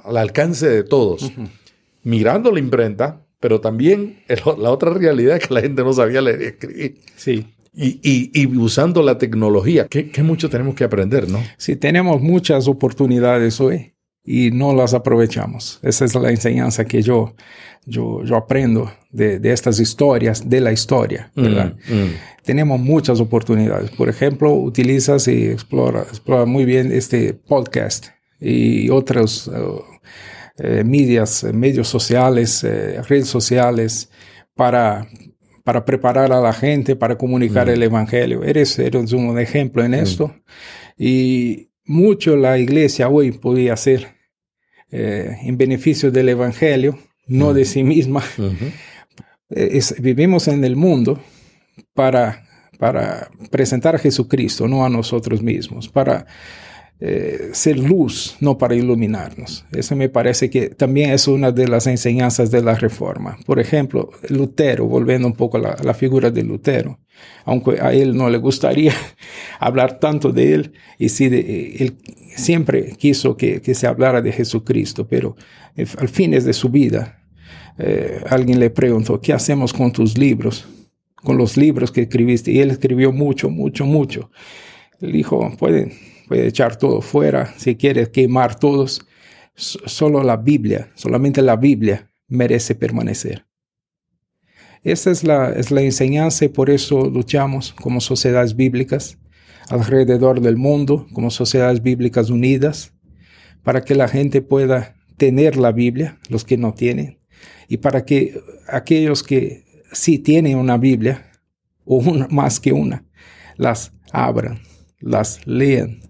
al 0.04 0.16
alcance 0.18 0.68
de 0.68 0.84
todos, 0.84 1.32
mirando 2.02 2.52
la 2.52 2.60
imprenta, 2.60 3.26
pero 3.40 3.60
también 3.62 4.22
el- 4.28 4.40
la 4.62 4.70
otra 4.70 4.92
realidad 4.92 5.36
es 5.38 5.48
que 5.48 5.54
la 5.54 5.62
gente 5.62 5.82
no 5.82 5.92
sabía 5.94 6.20
leer 6.20 6.42
y 6.42 6.44
escribir. 6.44 6.94
Sí. 7.16 7.46
Y, 7.72 8.00
y- 8.02 8.30
y 8.34 8.46
usando 8.56 9.02
la 9.02 9.16
tecnología, 9.18 9.86
que, 9.86 10.10
que 10.10 10.22
mucho 10.22 10.48
tenemos 10.50 10.74
que 10.74 10.84
aprender, 10.84 11.28
¿no? 11.28 11.38
Sí, 11.56 11.76
tenemos 11.76 12.20
muchas 12.20 12.66
oportunidades 12.66 13.60
hoy 13.60 13.94
y 14.24 14.50
no 14.50 14.74
las 14.74 14.92
aprovechamos. 14.92 15.78
Esa 15.82 16.04
es 16.04 16.14
la 16.14 16.30
enseñanza 16.30 16.84
que 16.84 17.00
yo, 17.02 17.34
yo, 17.86 18.24
yo 18.24 18.36
aprendo 18.36 18.92
de, 19.10 19.38
de 19.38 19.52
estas 19.52 19.78
historias, 19.80 20.48
de 20.50 20.60
la 20.60 20.72
historia, 20.72 21.30
¿verdad? 21.36 21.76
Mm, 21.88 21.94
mm. 21.94 22.10
Tenemos 22.44 22.80
muchas 22.80 23.20
oportunidades. 23.20 23.90
Por 23.92 24.08
ejemplo, 24.08 24.52
utilizas 24.52 25.28
y 25.28 25.46
explora, 25.46 26.00
explora 26.02 26.44
muy 26.46 26.64
bien 26.64 26.90
este 26.92 27.34
podcast 27.34 28.08
y 28.40 28.88
otros 28.90 29.46
uh, 29.48 29.82
eh, 30.58 30.82
medias, 30.84 31.44
eh, 31.44 31.52
medios 31.52 31.88
sociales, 31.88 32.64
eh, 32.64 33.00
redes 33.08 33.28
sociales 33.28 34.10
para, 34.54 35.06
para 35.64 35.84
preparar 35.84 36.32
a 36.32 36.40
la 36.40 36.52
gente, 36.52 36.96
para 36.96 37.16
comunicar 37.18 37.68
el 37.68 37.82
evangelio. 37.82 38.42
Eres, 38.44 38.78
eres 38.78 39.12
un 39.12 39.38
ejemplo 39.38 39.84
en 39.84 39.94
esto. 39.94 40.34
Y 40.98 41.70
mucho 41.84 42.36
la 42.36 42.58
iglesia 42.58 43.08
hoy 43.08 43.32
podía 43.32 43.72
hacer 43.74 44.16
eh, 44.90 45.36
en 45.42 45.56
beneficio 45.56 46.10
del 46.10 46.28
evangelio, 46.30 46.98
no 47.26 47.52
de 47.54 47.64
sí 47.64 47.84
misma. 47.84 48.22
Eh, 49.50 49.68
es- 49.72 50.00
vivimos 50.00 50.48
en 50.48 50.64
el 50.64 50.76
mundo 50.76 51.20
para, 51.94 52.44
para 52.78 53.30
presentar 53.50 53.94
a 53.94 53.98
Jesucristo, 53.98 54.66
no 54.68 54.84
a 54.84 54.88
nosotros 54.88 55.42
mismos, 55.42 55.88
para 55.88 56.26
eh, 57.02 57.50
ser 57.52 57.78
luz, 57.78 58.36
no 58.40 58.58
para 58.58 58.74
iluminarnos. 58.74 59.64
Eso 59.72 59.96
me 59.96 60.08
parece 60.10 60.50
que 60.50 60.68
también 60.68 61.10
es 61.10 61.26
una 61.28 61.50
de 61.50 61.66
las 61.66 61.86
enseñanzas 61.86 62.50
de 62.50 62.62
la 62.62 62.74
reforma. 62.74 63.38
Por 63.46 63.58
ejemplo, 63.58 64.10
Lutero, 64.28 64.86
volviendo 64.86 65.26
un 65.26 65.32
poco 65.34 65.56
a 65.56 65.76
la, 65.82 65.94
figura 65.94 66.30
de 66.30 66.42
Lutero, 66.42 66.98
aunque 67.44 67.80
a 67.80 67.92
él 67.92 68.14
no 68.16 68.28
le 68.28 68.38
gustaría 68.38 68.92
hablar 69.58 69.98
tanto 69.98 70.30
de 70.30 70.54
él, 70.54 70.72
y 70.98 71.08
sí, 71.08 71.28
de- 71.28 71.76
él 71.80 71.96
siempre 72.36 72.92
quiso 72.98 73.36
que, 73.36 73.62
que 73.62 73.74
se 73.74 73.86
hablara 73.86 74.20
de 74.20 74.32
Jesucristo, 74.32 75.06
pero 75.08 75.36
eh, 75.76 75.86
al 75.98 76.08
fines 76.08 76.44
de 76.44 76.52
su 76.52 76.68
vida, 76.68 77.24
eh, 77.78 78.22
alguien 78.28 78.60
le 78.60 78.68
preguntó, 78.68 79.20
¿qué 79.22 79.32
hacemos 79.32 79.72
con 79.72 79.90
tus 79.90 80.18
libros? 80.18 80.66
Con 81.14 81.38
los 81.38 81.56
libros 81.56 81.90
que 81.90 82.02
escribiste. 82.02 82.50
Y 82.52 82.60
él 82.60 82.70
escribió 82.70 83.10
mucho, 83.10 83.48
mucho, 83.48 83.86
mucho. 83.86 84.30
Él 85.00 85.12
dijo, 85.12 85.50
puede, 85.58 85.92
puede 86.30 86.46
echar 86.46 86.76
todo 86.76 87.00
fuera, 87.00 87.52
si 87.56 87.74
quiere 87.74 88.08
quemar 88.12 88.56
todos. 88.56 89.04
Solo 89.56 90.22
la 90.22 90.36
Biblia, 90.36 90.92
solamente 90.94 91.42
la 91.42 91.56
Biblia 91.56 92.08
merece 92.28 92.76
permanecer. 92.76 93.46
Esa 94.84 95.10
es 95.10 95.24
la, 95.24 95.50
es 95.50 95.72
la 95.72 95.80
enseñanza 95.80 96.44
y 96.44 96.48
por 96.48 96.70
eso 96.70 97.10
luchamos 97.10 97.72
como 97.72 98.00
sociedades 98.00 98.54
bíblicas 98.54 99.18
alrededor 99.68 100.40
del 100.40 100.56
mundo, 100.56 101.08
como 101.12 101.32
sociedades 101.32 101.82
bíblicas 101.82 102.30
unidas, 102.30 102.94
para 103.64 103.84
que 103.84 103.96
la 103.96 104.06
gente 104.06 104.40
pueda 104.40 104.94
tener 105.16 105.56
la 105.56 105.72
Biblia, 105.72 106.20
los 106.28 106.44
que 106.44 106.56
no 106.56 106.74
tienen, 106.74 107.18
y 107.66 107.78
para 107.78 108.04
que 108.04 108.40
aquellos 108.68 109.24
que 109.24 109.64
sí 109.90 110.20
tienen 110.20 110.58
una 110.58 110.78
Biblia, 110.78 111.32
o 111.84 111.96
una, 111.96 112.28
más 112.30 112.60
que 112.60 112.72
una, 112.72 113.04
las 113.56 113.92
abran, 114.12 114.60
las 115.00 115.44
lean 115.44 116.08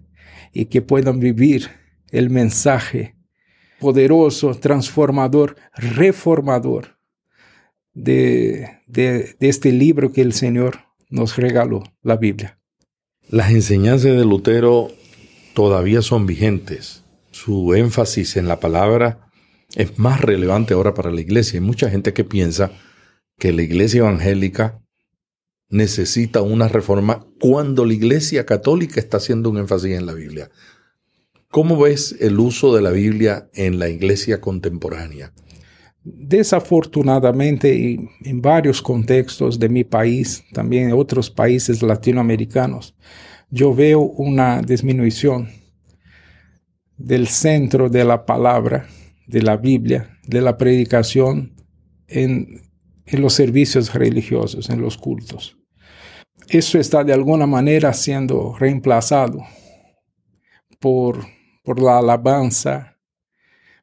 y 0.53 0.65
que 0.65 0.81
puedan 0.81 1.19
vivir 1.19 1.69
el 2.11 2.29
mensaje 2.29 3.15
poderoso, 3.79 4.53
transformador, 4.55 5.55
reformador 5.73 6.97
de, 7.93 8.67
de, 8.87 9.35
este 9.39 9.71
libro 9.71 10.11
que 10.11 10.21
el 10.21 10.33
Señor 10.33 10.79
nos 11.09 11.35
regaló, 11.35 11.83
la 12.03 12.17
Biblia. 12.17 12.59
Las 13.29 13.51
enseñanzas 13.51 14.15
de 14.15 14.25
Lutero 14.25 14.89
todavía 15.53 16.01
son 16.01 16.25
vigentes. 16.25 17.03
Su 17.31 17.73
énfasis 17.73 18.37
en 18.37 18.47
la 18.47 18.59
palabra 18.59 19.31
es 19.75 19.97
más 19.97 20.21
relevante 20.21 20.73
ahora 20.73 20.93
para 20.93 21.11
la 21.11 21.21
iglesia. 21.21 21.59
Hay 21.59 21.65
mucha 21.65 21.89
gente 21.89 22.13
que 22.13 22.23
piensa 22.23 22.71
que 23.39 23.51
la 23.51 23.63
iglesia 23.63 23.99
evangélica 23.99 24.80
necesita 25.71 26.41
una 26.41 26.67
reforma 26.67 27.25
cuando 27.39 27.85
la 27.85 27.93
iglesia 27.93 28.45
católica 28.45 28.99
está 28.99 29.17
haciendo 29.17 29.49
un 29.49 29.57
énfasis 29.57 29.97
en 29.97 30.05
la 30.05 30.13
Biblia. 30.13 30.49
¿Cómo 31.49 31.79
ves 31.79 32.15
el 32.19 32.39
uso 32.39 32.75
de 32.75 32.81
la 32.81 32.91
Biblia 32.91 33.49
en 33.53 33.79
la 33.79 33.89
iglesia 33.89 34.39
contemporánea? 34.39 35.33
Desafortunadamente, 36.03 37.99
en 38.23 38.41
varios 38.41 38.81
contextos 38.81 39.59
de 39.59 39.69
mi 39.69 39.83
país, 39.83 40.43
también 40.53 40.89
en 40.89 40.93
otros 40.93 41.29
países 41.29 41.81
latinoamericanos, 41.81 42.95
yo 43.49 43.73
veo 43.73 44.01
una 44.01 44.61
disminución 44.61 45.49
del 46.97 47.27
centro 47.27 47.89
de 47.89 48.03
la 48.03 48.25
palabra, 48.25 48.87
de 49.27 49.41
la 49.41 49.57
Biblia, 49.57 50.17
de 50.27 50.41
la 50.41 50.57
predicación 50.57 51.53
en, 52.07 52.61
en 53.05 53.21
los 53.21 53.33
servicios 53.33 53.93
religiosos, 53.93 54.69
en 54.69 54.81
los 54.81 54.97
cultos. 54.97 55.60
Eso 56.51 56.77
está 56.79 57.03
de 57.03 57.13
alguna 57.13 57.47
manera 57.47 57.93
siendo 57.93 58.55
reemplazado 58.59 59.39
por, 60.79 61.19
por 61.63 61.79
la 61.81 61.99
alabanza, 61.99 62.97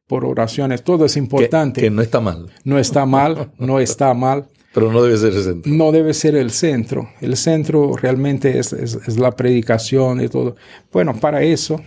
por 0.06 0.24
oraciones. 0.24 0.82
Todo 0.82 1.04
es 1.04 1.14
Que, 1.14 1.18
importante. 1.20 1.80
que 1.80 1.90
no 1.90 2.02
está 2.02 2.20
mal, 2.20 2.50
No 2.64 2.78
está 2.78 3.06
mal, 3.06 3.52
no 3.58 3.80
está 3.80 4.12
mal. 4.14 4.48
pero 4.74 4.92
no 4.92 5.02
debe 5.02 5.16
ser 5.16 5.32
el 5.34 5.42
centro. 5.42 5.72
No 5.72 5.92
debe 5.92 6.14
ser 6.14 6.36
el 6.36 6.50
centro. 6.50 7.08
El 7.20 7.36
centro 7.36 7.96
realmente 7.96 8.58
es, 8.58 8.72
es- 8.72 8.98
es 9.06 9.18
la 9.18 9.32
predicación 9.32 10.20
y 10.22 10.28
todo. 10.28 10.56
Bueno, 10.92 11.14
para 11.18 11.42
eso 11.42 11.80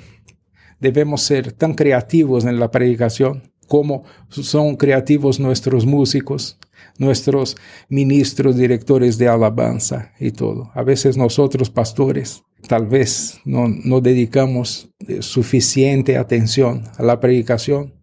debemos 0.79 1.21
ser 1.21 1.51
tan 1.51 1.73
creativos 1.75 2.43
en 2.45 2.59
la 2.59 2.71
predicación 2.71 3.43
como 3.67 4.03
son 4.29 4.75
creativos 4.75 5.39
nuestros 5.39 5.85
músicos, 5.85 6.57
nuestros 6.97 7.57
ministros, 7.89 8.57
directores 8.57 9.17
de 9.17 9.27
alabanza 9.27 10.11
y 10.19 10.31
todo. 10.31 10.71
A 10.73 10.83
veces 10.83 11.17
nosotros, 11.17 11.69
pastores, 11.69 12.43
tal 12.67 12.87
vez 12.87 13.39
no, 13.45 13.67
no 13.67 14.01
dedicamos 14.01 14.89
eh, 15.07 15.21
suficiente 15.21 16.17
atención 16.17 16.83
a 16.97 17.03
la 17.03 17.19
predicación 17.19 17.93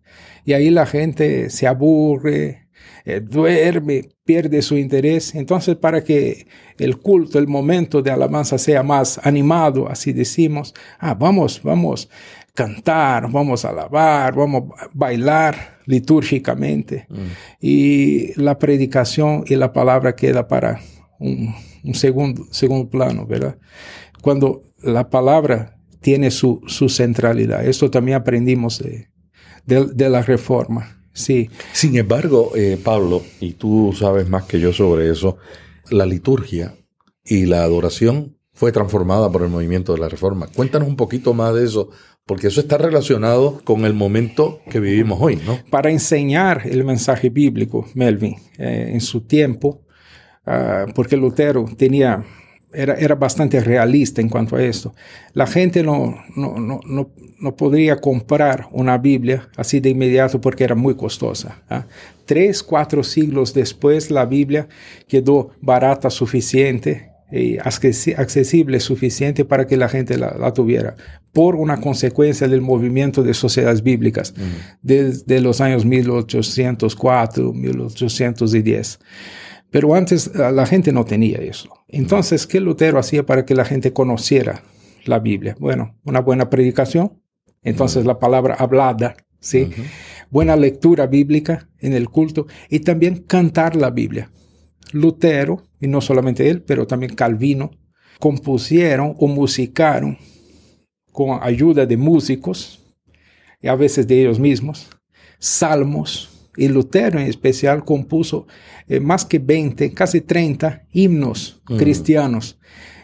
y 0.44 0.54
ahí 0.54 0.70
la 0.70 0.86
gente 0.86 1.50
se 1.50 1.66
aburre, 1.66 2.68
eh, 3.04 3.20
duerme, 3.20 4.08
pierde 4.24 4.62
su 4.62 4.76
interés. 4.76 5.34
Entonces, 5.34 5.76
para 5.76 6.02
que 6.04 6.46
el 6.78 6.98
culto, 6.98 7.38
el 7.38 7.46
momento 7.46 8.02
de 8.02 8.10
alabanza 8.10 8.58
sea 8.58 8.82
más 8.82 9.20
animado, 9.24 9.88
así 9.88 10.12
decimos, 10.12 10.74
ah, 10.98 11.14
vamos, 11.14 11.62
vamos 11.62 12.08
cantar, 12.54 13.30
vamos 13.30 13.64
a 13.64 13.70
alabar, 13.70 14.34
vamos 14.34 14.64
a 14.78 14.88
bailar 14.92 15.77
litúrgicamente. 15.88 17.08
Y 17.60 18.38
la 18.40 18.58
predicación 18.58 19.44
y 19.46 19.56
la 19.56 19.72
palabra 19.72 20.14
queda 20.14 20.46
para 20.46 20.80
un, 21.18 21.54
un 21.82 21.94
segundo, 21.94 22.46
segundo 22.50 22.90
plano, 22.90 23.26
¿verdad? 23.26 23.56
Cuando 24.20 24.64
la 24.82 25.08
palabra 25.08 25.78
tiene 26.00 26.30
su, 26.30 26.60
su 26.66 26.90
centralidad. 26.90 27.66
Esto 27.66 27.90
también 27.90 28.18
aprendimos 28.18 28.80
de, 28.80 29.08
de, 29.64 30.10
la 30.10 30.20
reforma. 30.20 31.02
Sí. 31.14 31.48
Sin 31.72 31.96
embargo, 31.96 32.52
eh, 32.54 32.78
Pablo, 32.82 33.22
y 33.40 33.52
tú 33.52 33.94
sabes 33.98 34.28
más 34.28 34.44
que 34.44 34.60
yo 34.60 34.74
sobre 34.74 35.10
eso, 35.10 35.38
la 35.90 36.04
liturgia 36.04 36.74
y 37.24 37.46
la 37.46 37.62
adoración 37.64 38.36
fue 38.52 38.72
transformada 38.72 39.32
por 39.32 39.42
el 39.42 39.48
movimiento 39.48 39.94
de 39.94 40.00
la 40.00 40.08
reforma. 40.10 40.48
Cuéntanos 40.48 40.86
un 40.86 40.96
poquito 40.96 41.32
más 41.32 41.54
de 41.54 41.64
eso, 41.64 41.88
porque 42.28 42.48
eso 42.48 42.60
está 42.60 42.76
relacionado 42.76 43.62
con 43.64 43.86
el 43.86 43.94
momento 43.94 44.60
que 44.70 44.80
vivimos 44.80 45.18
hoy, 45.18 45.36
¿no? 45.46 45.58
Para 45.70 45.90
enseñar 45.90 46.60
el 46.66 46.84
mensaje 46.84 47.30
bíblico, 47.30 47.86
Melvin, 47.94 48.36
eh, 48.58 48.90
en 48.92 49.00
su 49.00 49.22
tiempo, 49.22 49.80
ah, 50.44 50.84
porque 50.94 51.16
Lutero 51.16 51.64
tenía 51.78 52.22
era, 52.70 52.96
era, 52.96 53.14
bastante 53.14 53.60
realista 53.60 54.20
en 54.20 54.28
cuanto 54.28 54.56
a 54.56 54.62
esto. 54.62 54.94
La 55.32 55.46
gente 55.46 55.82
no, 55.82 56.22
no, 56.36 56.58
no, 56.58 56.80
no, 56.86 57.10
no 57.40 57.56
podría 57.56 57.96
comprar 57.96 58.68
una 58.72 58.98
Biblia 58.98 59.48
así 59.56 59.80
de 59.80 59.88
inmediato 59.88 60.38
porque 60.38 60.64
era 60.64 60.74
muy 60.74 60.96
costosa. 60.96 61.62
¿ah? 61.70 61.86
Tres, 62.26 62.62
cuatro 62.62 63.02
siglos 63.04 63.54
después 63.54 64.10
la 64.10 64.26
Biblia 64.26 64.68
quedó 65.08 65.52
barata 65.62 66.10
suficiente 66.10 67.08
y 67.30 67.58
accesible 67.58 68.80
suficiente 68.80 69.44
para 69.44 69.66
que 69.66 69.76
la 69.76 69.88
gente 69.88 70.16
la, 70.16 70.52
tuviera, 70.54 70.96
por 71.32 71.56
una 71.56 71.80
consecuencia 71.80 72.48
del 72.48 72.60
movimiento 72.60 73.22
de 73.22 73.34
sociedades 73.34 73.82
bíblicas 73.82 74.34
desde 74.82 75.40
los 75.40 75.60
años 75.60 75.84
1804, 75.84 77.52
1810. 77.52 78.98
Pero 79.70 79.94
antes 79.94 80.30
la 80.34 80.66
gente 80.66 80.92
no 80.92 81.04
tenía 81.04 81.38
eso. 81.38 81.68
Entonces, 81.88 82.46
¿qué 82.46 82.60
Lutero 82.60 82.98
hacía 82.98 83.24
para 83.26 83.44
que 83.44 83.54
la 83.54 83.64
gente 83.64 83.92
conociera 83.92 84.62
la 85.04 85.18
Biblia? 85.18 85.56
Bueno, 85.58 85.96
una 86.04 86.20
buena 86.20 86.48
predicación, 86.48 87.20
entonces 87.62 88.06
la 88.06 88.18
palabra 88.18 88.54
hablada, 88.54 89.16
¿sí? 89.40 89.70
Buena 90.30 90.56
lectura 90.56 91.06
bíblica 91.06 91.68
en 91.78 91.92
el 91.92 92.08
culto 92.08 92.46
y 92.70 92.80
también 92.80 93.24
cantar 93.24 93.76
la 93.76 93.90
Biblia. 93.90 94.30
Lutero, 94.92 95.62
y 95.80 95.86
no 95.86 96.00
solamente 96.00 96.48
él, 96.48 96.62
pero 96.62 96.86
también 96.86 97.14
Calvino, 97.14 97.70
compusieron 98.18 99.14
o 99.18 99.26
musicaron 99.26 100.18
con 101.18 101.40
ayuda 101.42 101.84
de 101.84 101.96
músicos, 101.96 102.78
y 103.60 103.66
a 103.66 103.74
veces 103.74 104.06
de 104.06 104.20
ellos 104.20 104.38
mismos, 104.38 104.88
salmos, 105.40 106.30
y 106.56 106.68
Lutero 106.68 107.18
en 107.18 107.26
especial 107.26 107.84
compuso 107.84 108.46
eh, 108.86 109.00
más 109.00 109.24
que 109.24 109.40
20, 109.40 109.92
casi 109.94 110.20
30 110.20 110.84
himnos 110.92 111.60
cristianos 111.76 112.56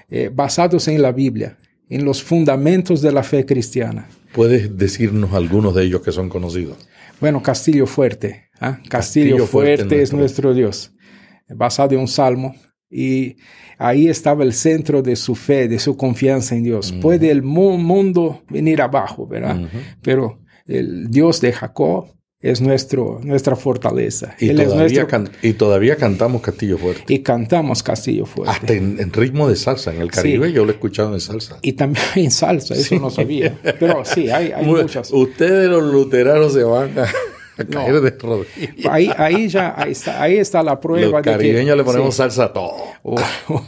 eh, 0.08 0.30
basados 0.32 0.86
en 0.86 1.02
la 1.02 1.10
Biblia, 1.10 1.58
en 1.88 2.04
los 2.04 2.22
fundamentos 2.22 3.02
de 3.02 3.10
la 3.10 3.24
fe 3.24 3.44
cristiana. 3.44 4.08
¿Puedes 4.32 4.78
decirnos 4.78 5.32
algunos 5.32 5.74
de 5.74 5.82
ellos 5.82 6.00
que 6.00 6.12
son 6.12 6.28
conocidos? 6.28 6.76
Bueno, 7.20 7.42
Castillo 7.42 7.88
Fuerte. 7.88 8.44
¿ah? 8.60 8.78
Castillo, 8.88 9.44
Fuerte, 9.44 10.02
es 10.02 10.12
nuestro 10.12 10.54
Dios, 10.54 10.92
basado 11.48 11.94
en 11.94 12.00
un 12.02 12.08
salmo. 12.08 12.54
Y 12.94 13.38
ahí 13.76 14.06
estaba 14.06 14.44
el 14.44 14.52
centro 14.52 15.02
de 15.02 15.16
su 15.16 15.34
fe, 15.34 15.66
de 15.66 15.80
su 15.80 15.96
confianza 15.96 16.54
en 16.54 16.62
Dios. 16.62 16.92
Puede 16.92 17.32
el 17.32 17.42
mundo 17.42 18.42
venir 18.48 18.80
abajo, 18.80 19.26
¿verdad? 19.26 19.68
Pero 20.00 20.38
el 20.66 21.10
Dios 21.10 21.40
de 21.40 21.52
Jacob 21.52 22.14
es 22.44 22.60
nuestro, 22.60 23.20
nuestra 23.24 23.56
fortaleza. 23.56 24.36
Y 24.38 24.54
todavía, 24.54 25.08
y 25.42 25.54
todavía 25.54 25.96
cantamos 25.96 26.42
Castillo 26.42 26.76
Fuerte. 26.76 27.12
Y 27.12 27.20
cantamos 27.20 27.82
Castillo 27.82 28.26
Fuerte. 28.26 28.52
Hasta 28.52 28.74
en, 28.74 29.12
ritmo 29.12 29.48
de 29.48 29.56
salsa. 29.56 29.94
En 29.94 30.02
el 30.02 30.10
Caribe 30.10 30.52
yo 30.52 30.64
lo 30.64 30.70
he 30.70 30.74
escuchado 30.74 31.14
en 31.14 31.20
salsa. 31.20 31.58
Y 31.62 31.72
también 31.72 32.04
en 32.16 32.30
salsa, 32.30 32.74
eso 32.74 32.96
no 33.00 33.10
sabía. 33.10 33.58
Pero 33.80 34.04
sí, 34.04 34.30
hay, 34.30 34.52
hay 34.52 34.64
muchas. 34.64 35.10
Ustedes 35.10 35.70
los 35.70 35.82
luteranos 35.82 36.52
se 36.52 36.62
van 36.62 36.98
a 36.98 37.08
caer 37.70 38.00
de 38.00 38.10
rodillas. 38.10 38.86
Ahí, 38.90 39.10
ahí 39.16 39.48
ya 39.48 39.74
ahí 39.76 39.92
está, 39.92 40.22
ahí 40.22 40.36
está 40.36 40.62
la 40.62 40.80
prueba. 40.80 41.18
Los 41.18 41.22
caribeños 41.22 41.76
le 41.76 41.84
ponemos 41.84 42.14
salsa 42.14 42.44
a 42.44 42.52
todo. 42.52 42.74
Oh, 43.02 43.16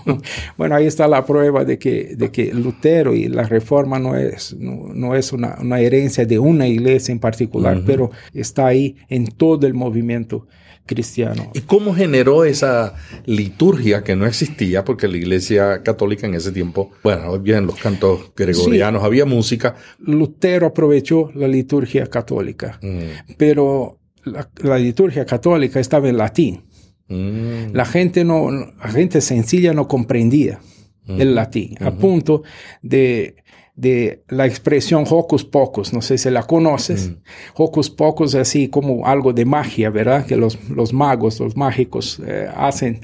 bueno, 0.57 0.75
ahí 0.75 0.87
está 0.87 1.07
la 1.07 1.25
prueba 1.25 1.65
de 1.65 1.79
que, 1.79 2.15
de 2.17 2.31
que 2.31 2.53
Lutero 2.53 3.15
y 3.15 3.29
la 3.29 3.45
reforma 3.45 3.99
no 3.99 4.17
es, 4.17 4.55
no, 4.59 5.15
es 5.15 5.33
una, 5.33 5.57
una, 5.61 5.81
herencia 5.81 6.25
de 6.25 6.39
una 6.39 6.67
iglesia 6.67 7.13
en 7.13 7.19
particular, 7.19 7.83
pero 7.87 8.11
está 8.33 8.67
ahí 8.67 8.97
en 9.09 9.27
todo 9.27 9.67
el 9.67 9.75
movimiento 9.75 10.47
cristiano. 10.87 11.51
¿Y 11.55 11.61
cómo 11.63 11.95
generó 11.95 12.45
esa 12.45 12.95
liturgia 13.27 14.03
que 14.03 14.17
no 14.17 14.27
existía? 14.27 14.85
Porque 14.85 15.09
la 15.09 15.17
iglesia 15.17 15.83
católica 15.83 16.27
en 16.27 16.35
ese 16.35 16.53
tiempo, 16.53 16.91
bueno, 17.03 17.39
bien 17.39 17.67
los 17.67 17.77
cantos 17.77 18.33
gregorianos, 18.35 19.03
había 19.05 19.25
música. 19.25 19.77
Lutero 19.99 20.69
aprovechó 20.69 21.31
la 21.35 21.49
liturgia 21.49 22.07
católica, 22.07 22.79
mm. 22.83 23.35
pero 23.37 23.99
la, 24.25 24.79
liturgia 24.79 25.27
católica 25.27 25.81
estaba 25.81 26.09
en 26.09 26.17
latín. 26.17 26.65
Mm. 27.09 27.73
La 27.73 27.85
gente 27.85 28.25
no, 28.25 28.51
la 28.51 28.89
gente 28.89 29.21
sencilla 29.21 29.75
no 29.75 29.89
comprendía 29.89 30.61
el 31.07 31.31
mm. 31.31 31.35
latín, 31.35 31.77
a 31.81 31.93
punto 31.93 32.43
de 32.83 33.37
de 33.77 34.25
la 34.29 34.47
expresión 34.47 35.05
hocus 35.09 35.45
pocus, 35.45 35.93
no 35.93 36.01
sé 36.01 36.17
si 36.17 36.31
la 36.31 36.43
conoces. 36.43 37.11
Mm. 37.11 37.17
Hocus 37.55 37.91
pocus 37.91 38.35
es 38.35 38.41
así 38.41 38.69
como 38.69 39.07
algo 39.07 39.33
de 39.35 39.45
magia, 39.45 39.91
¿verdad? 39.91 40.27
Que 40.27 40.37
los, 40.37 40.59
los 40.71 40.93
magos, 40.93 41.39
los 41.39 41.57
mágicos 41.57 42.21
eh, 42.27 42.49
hacen. 42.57 43.01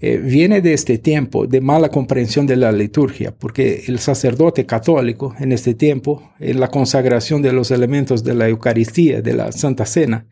Eh, 0.00 0.16
viene 0.16 0.60
de 0.60 0.74
este 0.74 0.98
tiempo 0.98 1.48
de 1.48 1.60
mala 1.60 1.88
comprensión 1.88 2.46
de 2.46 2.54
la 2.54 2.70
liturgia, 2.70 3.34
porque 3.36 3.82
el 3.88 3.98
sacerdote 3.98 4.64
católico 4.64 5.34
en 5.40 5.50
este 5.50 5.74
tiempo, 5.74 6.32
en 6.38 6.60
la 6.60 6.68
consagración 6.68 7.42
de 7.42 7.52
los 7.52 7.72
elementos 7.72 8.22
de 8.22 8.34
la 8.34 8.48
Eucaristía, 8.48 9.22
de 9.22 9.34
la 9.34 9.50
Santa 9.50 9.86
Cena, 9.86 10.26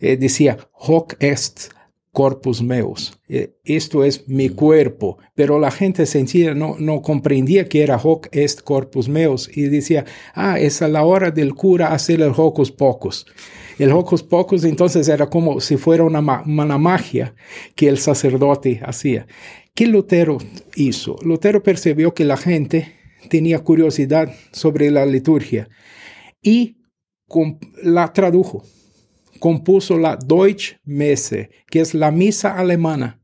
eh, 0.00 0.16
decía, 0.16 0.58
hoc 0.72 1.16
est 1.18 1.72
corpus 2.14 2.62
meus. 2.62 3.20
Eh, 3.28 3.58
esto 3.64 4.04
es 4.04 4.26
mi 4.28 4.48
cuerpo. 4.48 5.18
Pero 5.34 5.58
la 5.58 5.70
gente 5.70 6.06
sencilla 6.06 6.54
no, 6.54 6.76
no 6.78 7.02
comprendía 7.02 7.68
que 7.68 7.82
era 7.82 7.98
hoc 7.98 8.28
est 8.32 8.62
corpus 8.62 9.08
meus 9.08 9.50
y 9.54 9.62
decía, 9.64 10.06
ah, 10.32 10.58
es 10.58 10.80
a 10.80 10.88
la 10.88 11.02
hora 11.02 11.30
del 11.30 11.54
cura 11.54 11.92
hacer 11.92 12.22
el 12.22 12.32
hocus 12.34 12.70
pocus. 12.70 13.26
El 13.78 13.90
hocus 13.90 14.22
pocus 14.22 14.64
entonces 14.64 15.08
era 15.08 15.28
como 15.28 15.60
si 15.60 15.76
fuera 15.76 16.04
una, 16.04 16.44
una 16.46 16.78
magia 16.78 17.34
que 17.74 17.88
el 17.88 17.98
sacerdote 17.98 18.80
hacía. 18.84 19.26
¿Qué 19.74 19.88
Lutero 19.88 20.38
hizo? 20.76 21.16
Lutero 21.24 21.62
percibió 21.64 22.14
que 22.14 22.24
la 22.24 22.36
gente 22.36 22.94
tenía 23.28 23.58
curiosidad 23.58 24.32
sobre 24.52 24.92
la 24.92 25.04
liturgia 25.04 25.68
y 26.40 26.76
la 27.82 28.12
tradujo 28.12 28.62
compuso 29.38 29.98
la 29.98 30.16
Deutsche 30.16 30.78
Messe, 30.84 31.50
que 31.68 31.80
es 31.80 31.94
la 31.94 32.10
misa 32.10 32.56
alemana. 32.56 33.20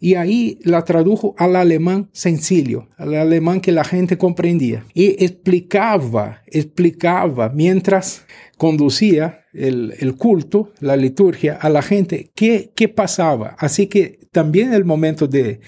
Y 0.00 0.16
ahí 0.16 0.58
la 0.64 0.84
tradujo 0.84 1.34
al 1.38 1.54
alemán 1.54 2.08
sencillo, 2.12 2.88
al 2.96 3.14
alemán 3.14 3.60
que 3.60 3.70
la 3.70 3.84
gente 3.84 4.18
comprendía. 4.18 4.84
Y 4.94 5.24
explicaba, 5.24 6.42
explicaba 6.48 7.50
mientras 7.50 8.26
conducía 8.58 9.42
el, 9.52 10.14
culto, 10.18 10.72
la 10.80 10.96
liturgia, 10.96 11.54
a 11.54 11.68
la 11.68 11.82
gente 11.82 12.32
qué, 12.34 12.72
qué 12.74 12.88
pasaba. 12.88 13.54
Así 13.58 13.86
que 13.86 14.18
también 14.32 14.72
el 14.72 14.84
momento 14.84 15.28
de, 15.28 15.60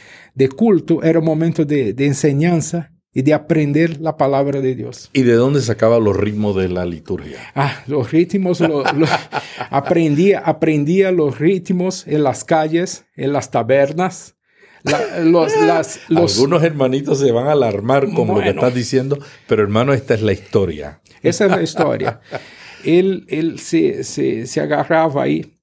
culto 0.57 1.03
era 1.03 1.21
un 1.21 1.27
momento 1.27 1.65
de, 1.65 1.93
de 1.93 2.07
enseñanza 2.07 2.94
y 3.15 3.23
de 3.23 3.33
aprender 3.33 4.01
la 4.01 4.17
palabra 4.17 4.61
de 4.61 4.75
Dios. 4.75 5.09
¿Y 5.13 5.23
de 5.23 5.35
dónde 5.35 5.63
sacaba 5.63 6.01
los 6.01 6.17
ritmos 6.17 6.57
de 6.57 6.69
la 6.69 6.85
liturgia? 6.85 7.39
Ah, 7.55 7.85
los 7.87 8.11
ritmos, 8.11 8.61
aprendía, 9.71 10.41
aprendía 10.41 11.13
los 11.13 11.39
ritmos 11.39 12.07
en 12.09 12.25
las 12.25 12.43
calles, 12.43 13.07
en 13.15 13.33
las 13.33 13.53
tabernas. 13.53 14.35
los, 15.23 15.53
Algunos 16.11 16.63
hermanitos 16.65 17.21
se 17.21 17.31
van 17.31 17.47
a 17.47 17.53
alarmar 17.53 18.13
con 18.13 18.29
lo 18.29 18.41
que 18.41 18.51
estás 18.51 18.75
diciendo, 18.75 19.19
pero 19.47 19.63
hermano, 19.63 19.95
esta 19.95 20.15
es 20.15 20.21
la 20.21 20.33
historia. 20.33 21.01
Esa 21.23 21.47
es 21.47 21.51
la 21.53 21.63
historia. 21.63 22.21
él 22.85 23.25
él 23.29 23.61
se, 23.61 24.03
se, 24.03 24.47
se 24.47 24.61
agarraba 24.61 25.23
ahí 25.23 25.55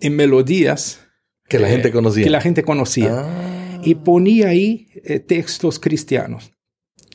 en 0.00 0.14
melodías. 0.14 1.00
Que 1.48 1.58
la 1.58 1.68
gente 1.68 1.90
conocía. 1.90 2.24
Que 2.24 2.30
la 2.30 2.40
gente 2.40 2.62
conocía. 2.64 3.20
Ah. 3.20 3.80
Y 3.82 3.94
ponía 3.94 4.48
ahí 4.48 4.88
eh, 5.04 5.20
textos 5.20 5.78
cristianos 5.78 6.52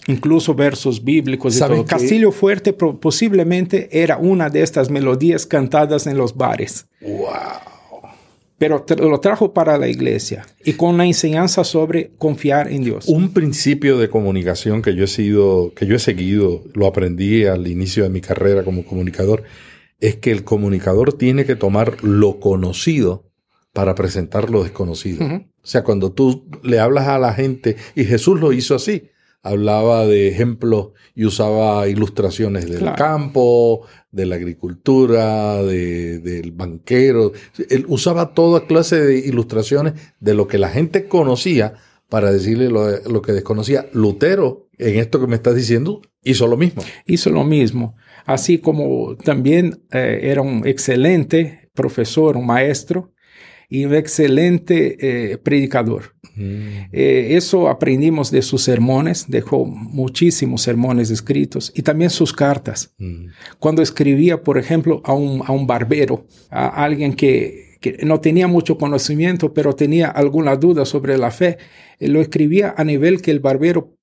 incluso 0.07 0.55
versos 0.55 1.03
bíblicos 1.03 1.55
y 1.55 1.59
todo. 1.59 1.85
Castillo 1.85 2.31
Fuerte 2.31 2.73
posiblemente 2.73 3.89
era 3.91 4.17
una 4.17 4.49
de 4.49 4.61
estas 4.61 4.89
melodías 4.89 5.45
cantadas 5.45 6.07
en 6.07 6.17
los 6.17 6.35
bares. 6.35 6.87
Wow. 7.01 7.27
Pero 8.57 8.85
lo 8.99 9.19
trajo 9.19 9.53
para 9.53 9.77
la 9.79 9.87
iglesia 9.87 10.45
y 10.63 10.73
con 10.73 10.95
la 10.95 11.05
enseñanza 11.05 11.63
sobre 11.63 12.11
confiar 12.19 12.71
en 12.71 12.83
Dios. 12.83 13.07
Un 13.07 13.33
principio 13.33 13.97
de 13.97 14.07
comunicación 14.07 14.83
que 14.83 14.93
yo 14.93 15.05
he 15.05 15.07
sido, 15.07 15.73
que 15.73 15.87
yo 15.87 15.95
he 15.95 15.99
seguido, 15.99 16.63
lo 16.75 16.85
aprendí 16.85 17.45
al 17.45 17.65
inicio 17.65 18.03
de 18.03 18.09
mi 18.09 18.21
carrera 18.21 18.63
como 18.63 18.85
comunicador, 18.85 19.43
es 19.99 20.17
que 20.17 20.31
el 20.31 20.43
comunicador 20.43 21.13
tiene 21.13 21.45
que 21.45 21.55
tomar 21.55 22.03
lo 22.03 22.39
conocido 22.39 23.31
para 23.73 23.95
presentar 23.95 24.51
lo 24.51 24.61
desconocido. 24.61 25.25
O 25.25 25.67
sea, 25.67 25.83
cuando 25.83 26.11
tú 26.11 26.47
le 26.61 26.79
hablas 26.79 27.07
a 27.07 27.17
la 27.17 27.33
gente, 27.33 27.77
y 27.95 28.03
Jesús 28.03 28.39
lo 28.39 28.53
hizo 28.53 28.75
así, 28.75 29.09
hablaba 29.43 30.06
de 30.06 30.27
ejemplos 30.27 30.89
y 31.15 31.25
usaba 31.25 31.88
ilustraciones 31.88 32.69
del 32.69 32.93
campo, 32.93 33.88
de 34.12 34.25
la 34.25 34.36
agricultura, 34.36 35.63
del 35.63 36.51
banquero. 36.51 37.32
Él 37.69 37.86
usaba 37.88 38.34
toda 38.34 38.67
clase 38.67 39.01
de 39.01 39.19
ilustraciones 39.19 39.93
de 40.19 40.34
lo 40.34 40.47
que 40.47 40.58
la 40.58 40.69
gente 40.69 41.08
conocía 41.08 41.73
para 42.10 42.32
decirle 42.32 42.69
lo, 42.69 43.21
que 43.21 43.32
desconocía. 43.32 43.88
Lutero, 43.93 44.67
en 44.77 44.99
esto 44.99 45.19
que 45.19 45.27
me 45.27 45.36
estás 45.36 45.56
diciendo, 45.56 46.01
hizo 46.23 46.45
lo 46.45 46.58
mismo. 46.58 46.84
Hizo 47.06 47.30
lo 47.30 47.43
mismo. 47.43 47.95
Así 48.25 48.60
como 48.60 49.15
también 49.15 49.84
eh, 49.91 50.19
era 50.23 50.41
un 50.41 50.67
excelente 50.67 51.69
profesor, 51.73 52.38
un 52.38 52.45
maestro, 52.45 53.13
y 53.71 53.86
un 53.86 53.95
excelente 53.95 54.97
eh, 54.99 55.38
predicador. 55.38 56.13
Mm. 56.36 56.89
Eh, 56.91 57.27
eso 57.38 57.69
aprendimos 57.69 58.29
de 58.29 58.41
sus 58.41 58.63
sermones, 58.63 59.27
dejó 59.29 59.65
muchísimos 59.65 60.62
sermones 60.63 61.10
escritos 61.10 61.71
y 61.73 61.81
también 61.81 62.10
sus 62.10 62.34
cartas. 62.34 62.93
Mm. 62.97 63.27
Cuando 63.60 63.81
escribía, 63.81 64.43
por 64.43 64.57
ejemplo, 64.57 65.01
a 65.05 65.13
un, 65.13 65.41
a 65.45 65.53
un 65.53 65.67
barbero, 65.67 66.27
a 66.49 66.84
alguien 66.84 67.13
que, 67.13 67.77
que, 67.79 67.99
no 68.03 68.19
tenía 68.19 68.45
mucho 68.45 68.77
conocimiento, 68.77 69.53
pero 69.53 69.73
tenía 69.73 70.10
alguna 70.10 70.57
duda 70.57 70.84
sobre 70.84 71.17
la 71.17 71.31
fe, 71.31 71.57
lo 72.01 72.19
escribía 72.19 72.75
a 72.75 72.84
nivel 72.84 73.21
que 73.21 73.31
el 73.31 73.39
barbero 73.39 73.95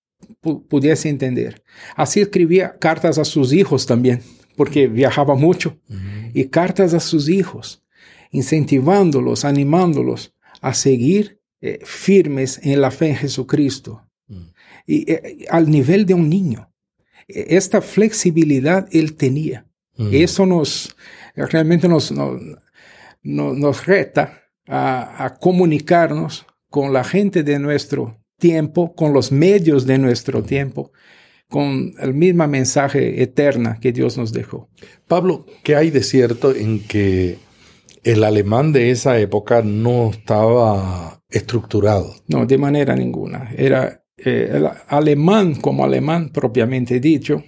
pudiese 0.71 1.11
entender. 1.11 1.63
Así 1.95 2.21
escribía 2.21 2.79
cartas 2.79 3.19
a 3.19 3.25
sus 3.27 3.53
hijos 3.53 3.85
también, 3.85 4.23
porque 4.57 4.89
viajaba 4.89 5.35
mucho, 5.35 5.79
mm. 5.89 6.31
y 6.33 6.45
cartas 6.47 6.95
a 6.95 7.01
sus 7.01 7.29
hijos 7.29 7.85
incentivándolos, 8.31 9.45
animándolos 9.45 10.35
a 10.61 10.75
seguir 10.75 11.41
eh, 11.61 11.81
firmes 11.85 12.61
en 12.63 12.81
la 12.81 12.91
fe 12.91 13.09
en 13.09 13.17
Jesucristo. 13.17 14.07
Mm. 14.29 14.47
Y 14.87 15.11
eh, 15.11 15.47
al 15.51 15.71
nivel 15.71 16.07
de 16.07 16.15
un 16.15 16.29
niño. 16.29 16.71
E, 17.27 17.57
esta 17.57 17.81
flexibilidad 17.81 18.89
él 18.93 19.15
tenía. 19.15 19.67
Mm. 19.97 20.11
Eso 20.13 20.47
nos 20.47 20.95
realmente 21.35 21.89
nos, 21.89 22.11
nos, 22.11 22.41
nos 23.23 23.87
reta 23.87 24.43
a, 24.67 25.25
a, 25.25 25.39
comunicarnos 25.39 26.47
con 26.69 26.93
la 26.93 27.05
gente 27.05 27.43
de 27.45 27.59
nuestro 27.59 28.21
tiempo, 28.39 28.95
con 28.95 29.13
los 29.13 29.31
medios 29.31 29.87
de 29.87 29.99
nuestro 29.99 30.41
mm. 30.41 30.45
tiempo, 30.45 30.93
con 31.49 31.95
el 31.99 32.15
mismo 32.15 32.47
mensaje 32.47 33.23
eterna 33.23 33.79
que 33.81 33.93
Dios 33.93 34.19
nos 34.19 34.33
dejó. 34.33 34.69
Pablo, 35.07 35.47
¿qué 35.63 35.77
hay 35.77 35.91
de 35.91 36.03
cierto 36.03 36.55
en 36.55 36.81
que 36.87 37.39
el 38.03 38.25
alemán 38.25 38.73
de 38.73 38.91
esa 38.91 39.19
época 39.19 39.63
no 39.63 40.11
estaba 40.11 41.23
estructurado. 41.29 42.15
No, 42.27 42.47
de 42.47 42.59
manera 42.59 42.95
ninguna. 42.95 43.51
Era 43.57 44.05
eh, 44.17 44.51
el 44.55 44.69
alemán 44.89 45.57
como 45.57 45.85
alemán 45.85 46.31
propiamente 46.31 47.01
dicho. 47.01 47.43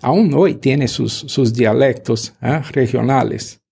Aún 0.00 0.32
hoy 0.34 0.54
tiene 0.54 0.88
sus, 0.88 1.12
sus 1.12 1.52
dialectos 1.52 2.34
¿eh? 2.42 2.60
regionales, 2.72 3.62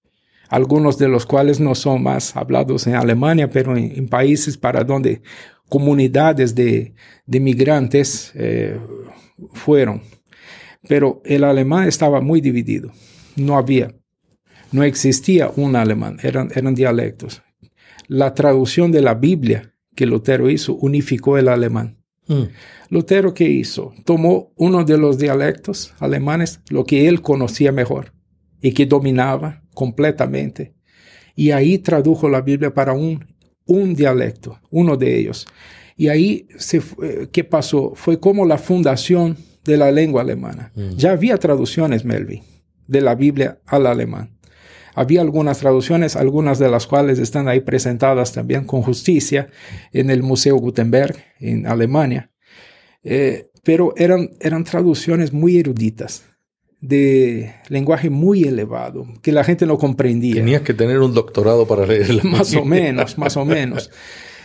algunos 0.48 0.96
de 0.96 1.08
los 1.08 1.26
cuales 1.26 1.58
no 1.58 1.74
son 1.74 2.02
más 2.02 2.36
hablados 2.36 2.86
en 2.86 2.94
Alemania, 2.94 3.50
pero 3.50 3.76
en, 3.76 4.08
países 4.08 4.56
para 4.56 4.84
donde 4.84 5.22
comunidades 5.68 6.54
de, 6.54 6.94
de 7.26 7.40
migrantes 7.40 8.32
eh, 8.34 8.78
fueron. 9.52 10.02
Pero 10.88 11.20
el 11.24 11.44
alemán 11.44 11.88
estaba 11.88 12.20
muy 12.20 12.40
dividido. 12.40 12.90
No 13.36 13.56
había 13.56 13.92
no 14.72 14.82
existía 14.82 15.50
un 15.54 15.76
alemán, 15.76 16.18
eran, 16.22 16.50
eran 16.54 16.74
dialectos. 16.74 17.42
La 18.08 18.34
traducción 18.34 18.92
de 18.92 19.02
la 19.02 19.14
Biblia 19.14 19.74
que 19.94 20.06
Lutero 20.06 20.48
hizo 20.48 20.74
unificó 20.74 21.38
el 21.38 21.48
alemán. 21.48 21.98
Mm. 22.26 22.44
Lutero, 22.90 23.34
¿qué 23.34 23.44
hizo? 23.44 23.92
Tomó 24.04 24.52
uno 24.56 24.84
de 24.84 24.98
los 24.98 25.18
dialectos 25.18 25.94
alemanes, 25.98 26.60
lo 26.70 26.84
que 26.84 27.08
él 27.08 27.20
conocía 27.20 27.72
mejor 27.72 28.12
y 28.60 28.72
que 28.72 28.86
dominaba 28.86 29.62
completamente, 29.74 30.74
y 31.34 31.52
ahí 31.52 31.78
tradujo 31.78 32.28
la 32.28 32.40
Biblia 32.40 32.74
para 32.74 32.92
un, 32.92 33.24
un 33.66 33.94
dialecto, 33.94 34.58
uno 34.70 34.96
de 34.96 35.18
ellos. 35.18 35.46
Y 35.96 36.08
ahí, 36.08 36.48
se, 36.58 36.82
¿qué 37.32 37.44
pasó? 37.44 37.92
Fue 37.94 38.18
como 38.18 38.44
la 38.46 38.58
fundación 38.58 39.36
de 39.64 39.76
la 39.76 39.90
lengua 39.92 40.22
alemana. 40.22 40.72
Mm. 40.74 40.96
Ya 40.96 41.12
había 41.12 41.36
traducciones, 41.36 42.04
Melvin, 42.04 42.42
de 42.86 43.00
la 43.00 43.14
Biblia 43.14 43.60
al 43.66 43.86
alemán. 43.86 44.30
Había 45.00 45.22
algunas 45.22 45.58
traducciones, 45.60 46.14
algunas 46.14 46.58
de 46.58 46.70
las 46.70 46.86
cuales 46.86 47.18
están 47.18 47.48
ahí 47.48 47.60
presentadas 47.60 48.34
también 48.34 48.64
con 48.64 48.82
justicia 48.82 49.48
en 49.92 50.10
el 50.10 50.22
Museo 50.22 50.56
Gutenberg 50.56 51.16
en 51.38 51.66
Alemania, 51.66 52.30
eh, 53.02 53.48
pero 53.64 53.94
eran, 53.96 54.28
eran 54.40 54.62
traducciones 54.64 55.32
muy 55.32 55.58
eruditas, 55.58 56.24
de 56.82 57.54
lenguaje 57.68 58.10
muy 58.10 58.42
elevado, 58.42 59.06
que 59.22 59.32
la 59.32 59.42
gente 59.42 59.64
no 59.64 59.78
comprendía. 59.78 60.34
Tenías 60.34 60.60
que 60.60 60.74
tener 60.74 60.98
un 61.00 61.14
doctorado 61.14 61.66
para 61.66 61.86
leerla. 61.86 62.22
más 62.24 62.54
o 62.54 62.66
menos, 62.66 63.16
más 63.16 63.38
o 63.38 63.46
menos. 63.46 63.90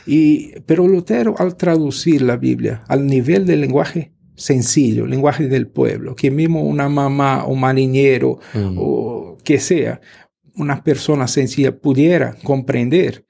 Y, 0.07 0.57
pero 0.61 0.87
Lutero 0.87 1.35
al 1.37 1.57
traducir 1.57 2.21
la 2.21 2.37
Biblia 2.37 2.83
al 2.87 3.07
nivel 3.07 3.45
del 3.45 3.59
lenguaje 3.59 4.13
sencillo, 4.35 5.05
lenguaje 5.05 5.49
del 5.49 5.67
pueblo, 5.67 6.15
que 6.15 6.31
mismo 6.31 6.63
una 6.63 6.87
mamá, 6.87 7.45
un 7.45 7.59
marinero 7.59 8.39
mm. 8.53 8.75
o 8.77 9.37
que 9.43 9.59
sea, 9.59 10.01
una 10.55 10.83
persona 10.83 11.27
sencilla 11.27 11.77
pudiera 11.77 12.35
comprender, 12.43 13.25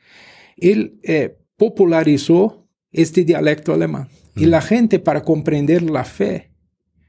él 0.58 1.00
eh, 1.04 1.38
popularizó 1.58 2.68
este 2.92 3.24
dialecto 3.24 3.74
alemán. 3.74 4.10
Y 4.36 4.46
la 4.46 4.62
gente 4.62 5.00
para 5.00 5.22
comprender 5.24 5.82
la 5.82 6.04
fe 6.04 6.52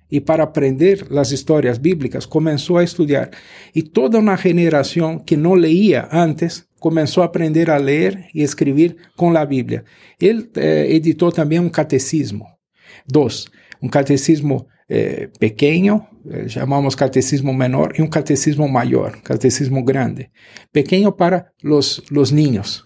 y 0.09 0.20
para 0.20 0.44
aprender 0.44 1.11
las 1.11 1.33
historias 1.33 1.81
bíblicas 1.81 2.26
comenzó 2.26 2.79
a 2.79 2.85
estudiar. 2.85 3.31
Y 3.72 3.83
toda 3.83 4.20
una 4.20 4.37
generación 4.37 5.20
que 5.24 5.37
no 5.37 5.57
leía 5.57 6.09
antes 6.11 6.68
comenzó 6.79 7.22
a 7.22 7.26
aprender 7.26 7.70
a 7.70 7.79
leer 7.79 8.26
y 8.33 8.42
escribir 8.42 8.96
con 9.16 9.35
la 9.35 9.44
Biblia. 9.44 9.85
Él 10.20 10.50
eh, 10.55 10.87
editó 10.90 11.33
también 11.33 11.62
un 11.62 11.70
catecismo. 11.70 12.59
Dos, 13.07 13.50
un 13.81 13.88
catecismo 13.88 14.68
eh, 14.88 15.31
pequeño, 15.40 16.09
eh, 16.31 16.46
llamamos 16.49 16.94
catecismo 16.94 17.53
menor, 17.53 17.94
y 17.99 18.03
un 18.03 18.09
catecismo 18.09 18.68
mayor, 18.68 19.20
catecismo 19.22 19.85
grande. 19.85 20.31
Pequeño 20.70 21.16
para 21.16 21.53
los, 21.61 22.05
los 22.11 22.33
niños, 22.33 22.85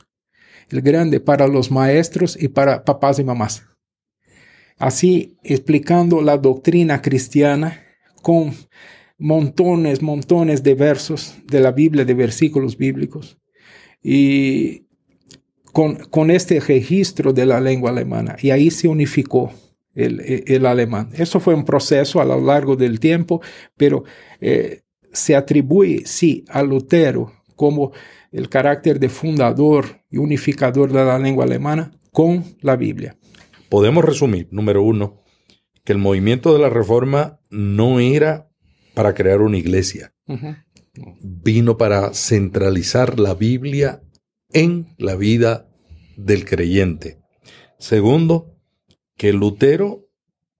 el 0.70 0.80
grande 0.80 1.20
para 1.20 1.46
los 1.46 1.70
maestros 1.70 2.40
y 2.40 2.48
para 2.48 2.84
papás 2.84 3.18
y 3.18 3.24
mamás. 3.24 3.64
Así 4.78 5.36
explicando 5.42 6.22
la 6.22 6.38
doctrina 6.38 7.02
cristiana 7.02 7.82
con 8.22 8.54
montones, 9.18 10.00
montones 10.00 10.62
de 10.62 10.74
versos 10.74 11.34
de 11.46 11.60
la 11.60 11.72
Biblia, 11.72 12.06
de 12.06 12.14
versículos 12.14 12.78
bíblicos. 12.78 13.36
Y 14.02 14.86
con, 15.72 15.96
con 15.96 16.30
este 16.30 16.58
registro 16.60 17.34
de 17.34 17.44
la 17.44 17.60
lengua 17.60 17.90
alemana. 17.90 18.36
Y 18.40 18.50
ahí 18.50 18.70
se 18.70 18.88
unificó 18.88 19.52
el, 19.94 20.66
alemán. 20.66 21.10
Eso 21.14 21.40
fue 21.40 21.54
un 21.54 21.64
proceso 21.64 22.20
a 22.20 22.24
lo 22.24 22.40
largo 22.40 22.76
del 22.76 23.00
tiempo, 23.00 23.40
pero 23.76 24.04
eh, 24.40 24.82
se 25.12 25.34
atribuye, 25.34 26.02
sí, 26.06 26.44
a 26.48 26.62
Lutero 26.62 27.32
como 27.56 27.92
el 28.32 28.48
carácter 28.48 28.98
de 28.98 29.08
fundador 29.08 30.02
y 30.10 30.18
unificador 30.18 30.92
de 30.92 31.04
la 31.04 31.18
lengua 31.18 31.44
alemana 31.44 31.92
con 32.12 32.44
la 32.60 32.76
Biblia. 32.76 33.16
Podemos 33.68 34.04
resumir, 34.04 34.48
número 34.50 34.82
uno, 34.82 35.22
que 35.84 35.92
el 35.92 35.98
movimiento 35.98 36.52
de 36.52 36.60
la 36.60 36.70
reforma 36.70 37.40
no 37.50 38.00
era 38.00 38.48
para 38.94 39.14
crear 39.14 39.40
una 39.40 39.58
iglesia, 39.58 40.14
vino 41.22 41.76
para 41.76 42.14
centralizar 42.14 43.18
la 43.18 43.34
Biblia 43.34 44.02
en 44.52 44.94
la 44.98 45.16
vida 45.16 45.68
del 46.16 46.44
creyente. 46.44 47.18
Segundo, 47.78 48.59
que 49.20 49.34
Lutero 49.34 50.08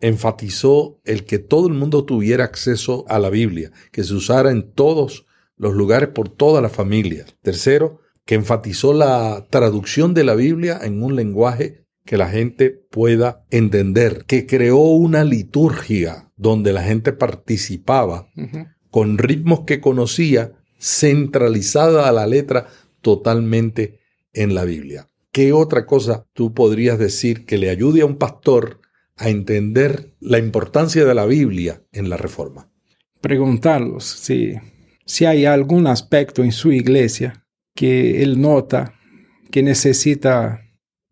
enfatizó 0.01 1.01
el 1.05 1.25
que 1.25 1.39
todo 1.39 1.67
el 1.67 1.73
mundo 1.73 2.05
tuviera 2.05 2.45
acceso 2.45 3.07
a 3.09 3.19
la 3.19 3.31
Biblia, 3.31 3.73
que 3.91 4.05
se 4.05 4.13
usara 4.13 4.51
en 4.51 4.71
todos 4.73 5.25
los 5.57 5.73
lugares 5.73 6.11
por 6.11 6.29
toda 6.29 6.61
la 6.61 6.69
familia. 6.69 7.25
Tercero, 7.41 8.03
que 8.27 8.35
enfatizó 8.35 8.93
la 8.93 9.47
traducción 9.49 10.13
de 10.13 10.25
la 10.25 10.35
Biblia 10.35 10.79
en 10.83 11.03
un 11.03 11.17
lenguaje 11.17 11.87
que 12.05 12.19
la 12.19 12.29
gente 12.29 12.69
pueda 12.69 13.47
entender, 13.51 14.27
que 14.27 14.45
creó 14.45 14.77
una 14.77 15.25
liturgia 15.25 16.31
donde 16.37 16.75
la 16.75 16.83
gente 16.83 17.15
participaba 17.15 18.29
con 18.91 19.17
ritmos 19.17 19.61
que 19.61 19.81
conocía, 19.81 20.53
centralizada 20.79 22.11
a 22.11 22.13
la 22.13 22.27
letra 22.27 22.67
totalmente 23.01 24.01
en 24.35 24.55
la 24.55 24.65
Biblia. 24.67 25.10
¿Qué 25.33 25.53
otra 25.53 25.87
cosa 25.87 26.27
tú 26.33 26.55
podrías 26.55 26.99
decir 26.99 27.45
que 27.45 27.59
le 27.59 27.71
ayude 27.71 28.03
a 28.03 28.07
un 28.07 28.17
pastor 28.17 28.81
a 29.17 29.29
entender 29.29 30.15
la 30.21 30.39
importancia 30.39 31.05
de 31.05 31.15
la 31.15 31.27
Biblia 31.27 31.83
en 31.93 32.09
la 32.09 32.17
reforma? 32.17 32.71
Preguntarlos 33.21 34.05
si, 34.05 34.55
si 35.05 35.27
hay 35.27 35.45
algún 35.45 35.87
aspecto 35.87 36.43
en 36.43 36.53
su 36.53 36.73
iglesia 36.73 37.45
que 37.75 38.23
él 38.23 38.41
nota 38.41 38.95
que 39.51 39.63
necesita 39.63 40.63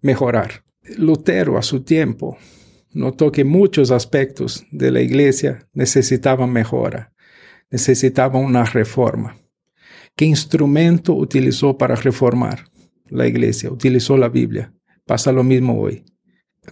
mejorar. 0.00 0.64
Lutero 0.96 1.58
a 1.58 1.62
su 1.62 1.82
tiempo 1.82 2.38
notó 2.92 3.30
que 3.30 3.44
muchos 3.44 3.90
aspectos 3.90 4.64
de 4.70 4.90
la 4.90 5.02
iglesia 5.02 5.68
necesitaban 5.74 6.50
mejora, 6.50 7.12
necesitaban 7.70 8.42
una 8.42 8.64
reforma. 8.64 9.36
¿Qué 10.16 10.24
instrumento 10.24 11.12
utilizó 11.12 11.76
para 11.76 11.94
reformar 11.94 12.64
la 13.10 13.26
iglesia? 13.26 13.70
Utilizó 13.70 14.16
la 14.16 14.28
Biblia. 14.28 14.72
Pasa 15.04 15.32
lo 15.32 15.42
mismo 15.42 15.80
hoy. 15.80 16.04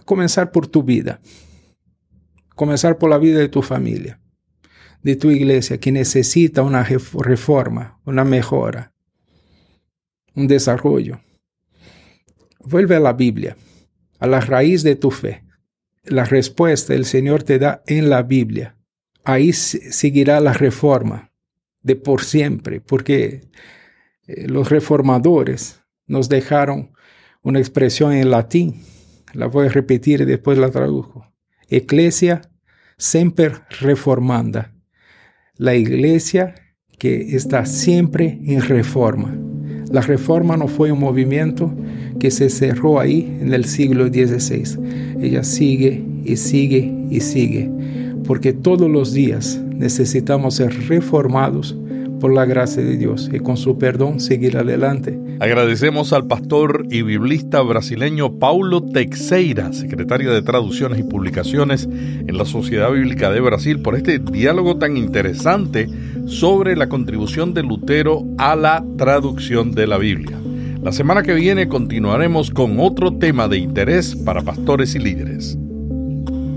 Comenzar 0.05 0.51
por 0.51 0.67
tu 0.67 0.83
vida. 0.83 1.19
Comenzar 2.55 2.97
por 2.97 3.09
la 3.09 3.17
vida 3.17 3.39
de 3.39 3.49
tu 3.49 3.61
familia, 3.61 4.19
de 5.03 5.15
tu 5.15 5.29
iglesia, 5.29 5.79
que 5.79 5.91
necesita 5.91 6.63
una 6.63 6.83
reforma, 6.83 7.99
una 8.03 8.23
mejora, 8.23 8.93
un 10.33 10.47
desarrollo. 10.47 11.21
Vuelve 12.59 12.95
a 12.95 12.99
la 12.99 13.13
Biblia, 13.13 13.55
a 14.19 14.25
la 14.25 14.39
raíz 14.39 14.81
de 14.81 14.95
tu 14.95 15.11
fe 15.11 15.47
la 16.09 16.25
respuesta 16.25 16.93
el 16.93 17.05
Señor 17.05 17.43
te 17.43 17.59
da 17.59 17.83
en 17.85 18.09
la 18.09 18.23
Biblia. 18.23 18.77
Ahí 19.23 19.53
seguirá 19.53 20.39
la 20.39 20.53
reforma 20.53 21.31
de 21.81 21.95
por 21.95 22.23
siempre, 22.23 22.81
porque 22.81 23.41
eh, 24.27 24.47
los 24.47 24.69
reformadores 24.69 25.81
nos 26.07 26.29
dejaron 26.29 26.91
una 27.43 27.59
expresión 27.59 28.13
en 28.13 28.31
latín. 28.31 28.81
La 29.33 29.47
voy 29.47 29.67
a 29.67 29.69
repetir 29.69 30.21
y 30.21 30.25
después 30.25 30.57
la 30.57 30.69
traduzco. 30.69 31.31
Ecclesia 31.69 32.41
semper 32.97 33.61
reformanda. 33.79 34.73
La 35.57 35.75
iglesia 35.75 36.55
que 36.97 37.35
está 37.35 37.65
siempre 37.65 38.39
en 38.45 38.61
reforma. 38.61 39.37
La 39.91 40.01
reforma 40.01 40.57
no 40.57 40.67
fue 40.67 40.91
un 40.91 40.99
movimiento 40.99 41.73
que 42.19 42.31
se 42.31 42.49
cerró 42.49 42.99
ahí 42.99 43.37
en 43.39 43.53
el 43.53 43.65
siglo 43.65 44.07
XVI. 44.07 44.77
Ella 45.21 45.43
sigue 45.43 46.03
y 46.25 46.35
sigue 46.35 46.93
y 47.09 47.21
sigue, 47.21 47.71
porque 48.25 48.51
todos 48.51 48.89
los 48.89 49.13
días 49.13 49.61
necesitamos 49.69 50.55
ser 50.55 50.73
reformados 50.87 51.77
por 52.19 52.33
la 52.33 52.45
gracia 52.45 52.83
de 52.83 52.97
Dios 52.97 53.29
y 53.31 53.39
con 53.39 53.55
su 53.55 53.77
perdón 53.77 54.19
seguir 54.19 54.57
adelante. 54.57 55.17
Agradecemos 55.39 56.13
al 56.13 56.25
pastor 56.25 56.87
y 56.89 57.03
biblista 57.03 57.61
brasileño 57.61 58.39
Paulo 58.39 58.81
Teixeira, 58.81 59.71
secretario 59.71 60.33
de 60.33 60.41
Traducciones 60.41 60.99
y 60.99 61.03
Publicaciones 61.03 61.85
en 61.85 62.37
la 62.37 62.45
Sociedad 62.45 62.91
Bíblica 62.91 63.29
de 63.29 63.39
Brasil, 63.39 63.79
por 63.79 63.95
este 63.95 64.17
diálogo 64.17 64.77
tan 64.77 64.97
interesante 64.97 65.87
sobre 66.25 66.75
la 66.75 66.89
contribución 66.89 67.53
de 67.53 67.61
Lutero 67.61 68.23
a 68.39 68.55
la 68.55 68.83
traducción 68.97 69.73
de 69.73 69.85
la 69.85 69.99
Biblia. 69.99 70.39
La 70.81 70.91
semana 70.91 71.21
que 71.21 71.35
viene 71.35 71.67
continuaremos 71.67 72.49
con 72.49 72.79
otro 72.79 73.17
tema 73.17 73.47
de 73.47 73.59
interés 73.59 74.15
para 74.15 74.41
pastores 74.41 74.95
y 74.95 74.99
líderes. 74.99 75.55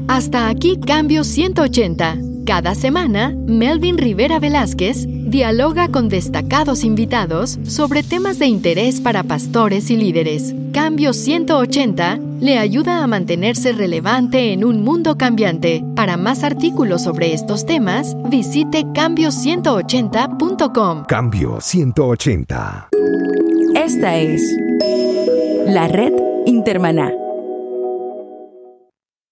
Hasta 0.09 0.49
aquí 0.49 0.79
Cambio 0.87 1.23
180. 1.23 2.30
Cada 2.51 2.75
semana, 2.75 3.33
Melvin 3.47 3.97
Rivera 3.97 4.41
Velázquez 4.41 5.07
dialoga 5.07 5.87
con 5.87 6.09
destacados 6.09 6.83
invitados 6.83 7.61
sobre 7.63 8.03
temas 8.03 8.41
de 8.41 8.47
interés 8.47 9.01
para 9.01 9.23
pastores 9.23 9.89
y 9.89 9.97
líderes. 9.97 10.53
Cambio 10.73 11.13
180 11.13 12.19
le 12.41 12.59
ayuda 12.59 13.05
a 13.05 13.07
mantenerse 13.07 13.71
relevante 13.71 14.53
en 14.53 14.65
un 14.65 14.83
mundo 14.83 15.17
cambiante. 15.17 15.85
Para 15.95 16.17
más 16.17 16.43
artículos 16.43 17.05
sobre 17.05 17.35
estos 17.35 17.67
temas, 17.67 18.17
visite 18.29 18.83
cambio180.com. 18.83 21.05
Cambio 21.05 21.61
180. 21.61 22.89
Esta 23.77 24.19
es 24.19 24.43
la 25.67 25.87
red 25.87 26.15
Intermaná 26.47 27.13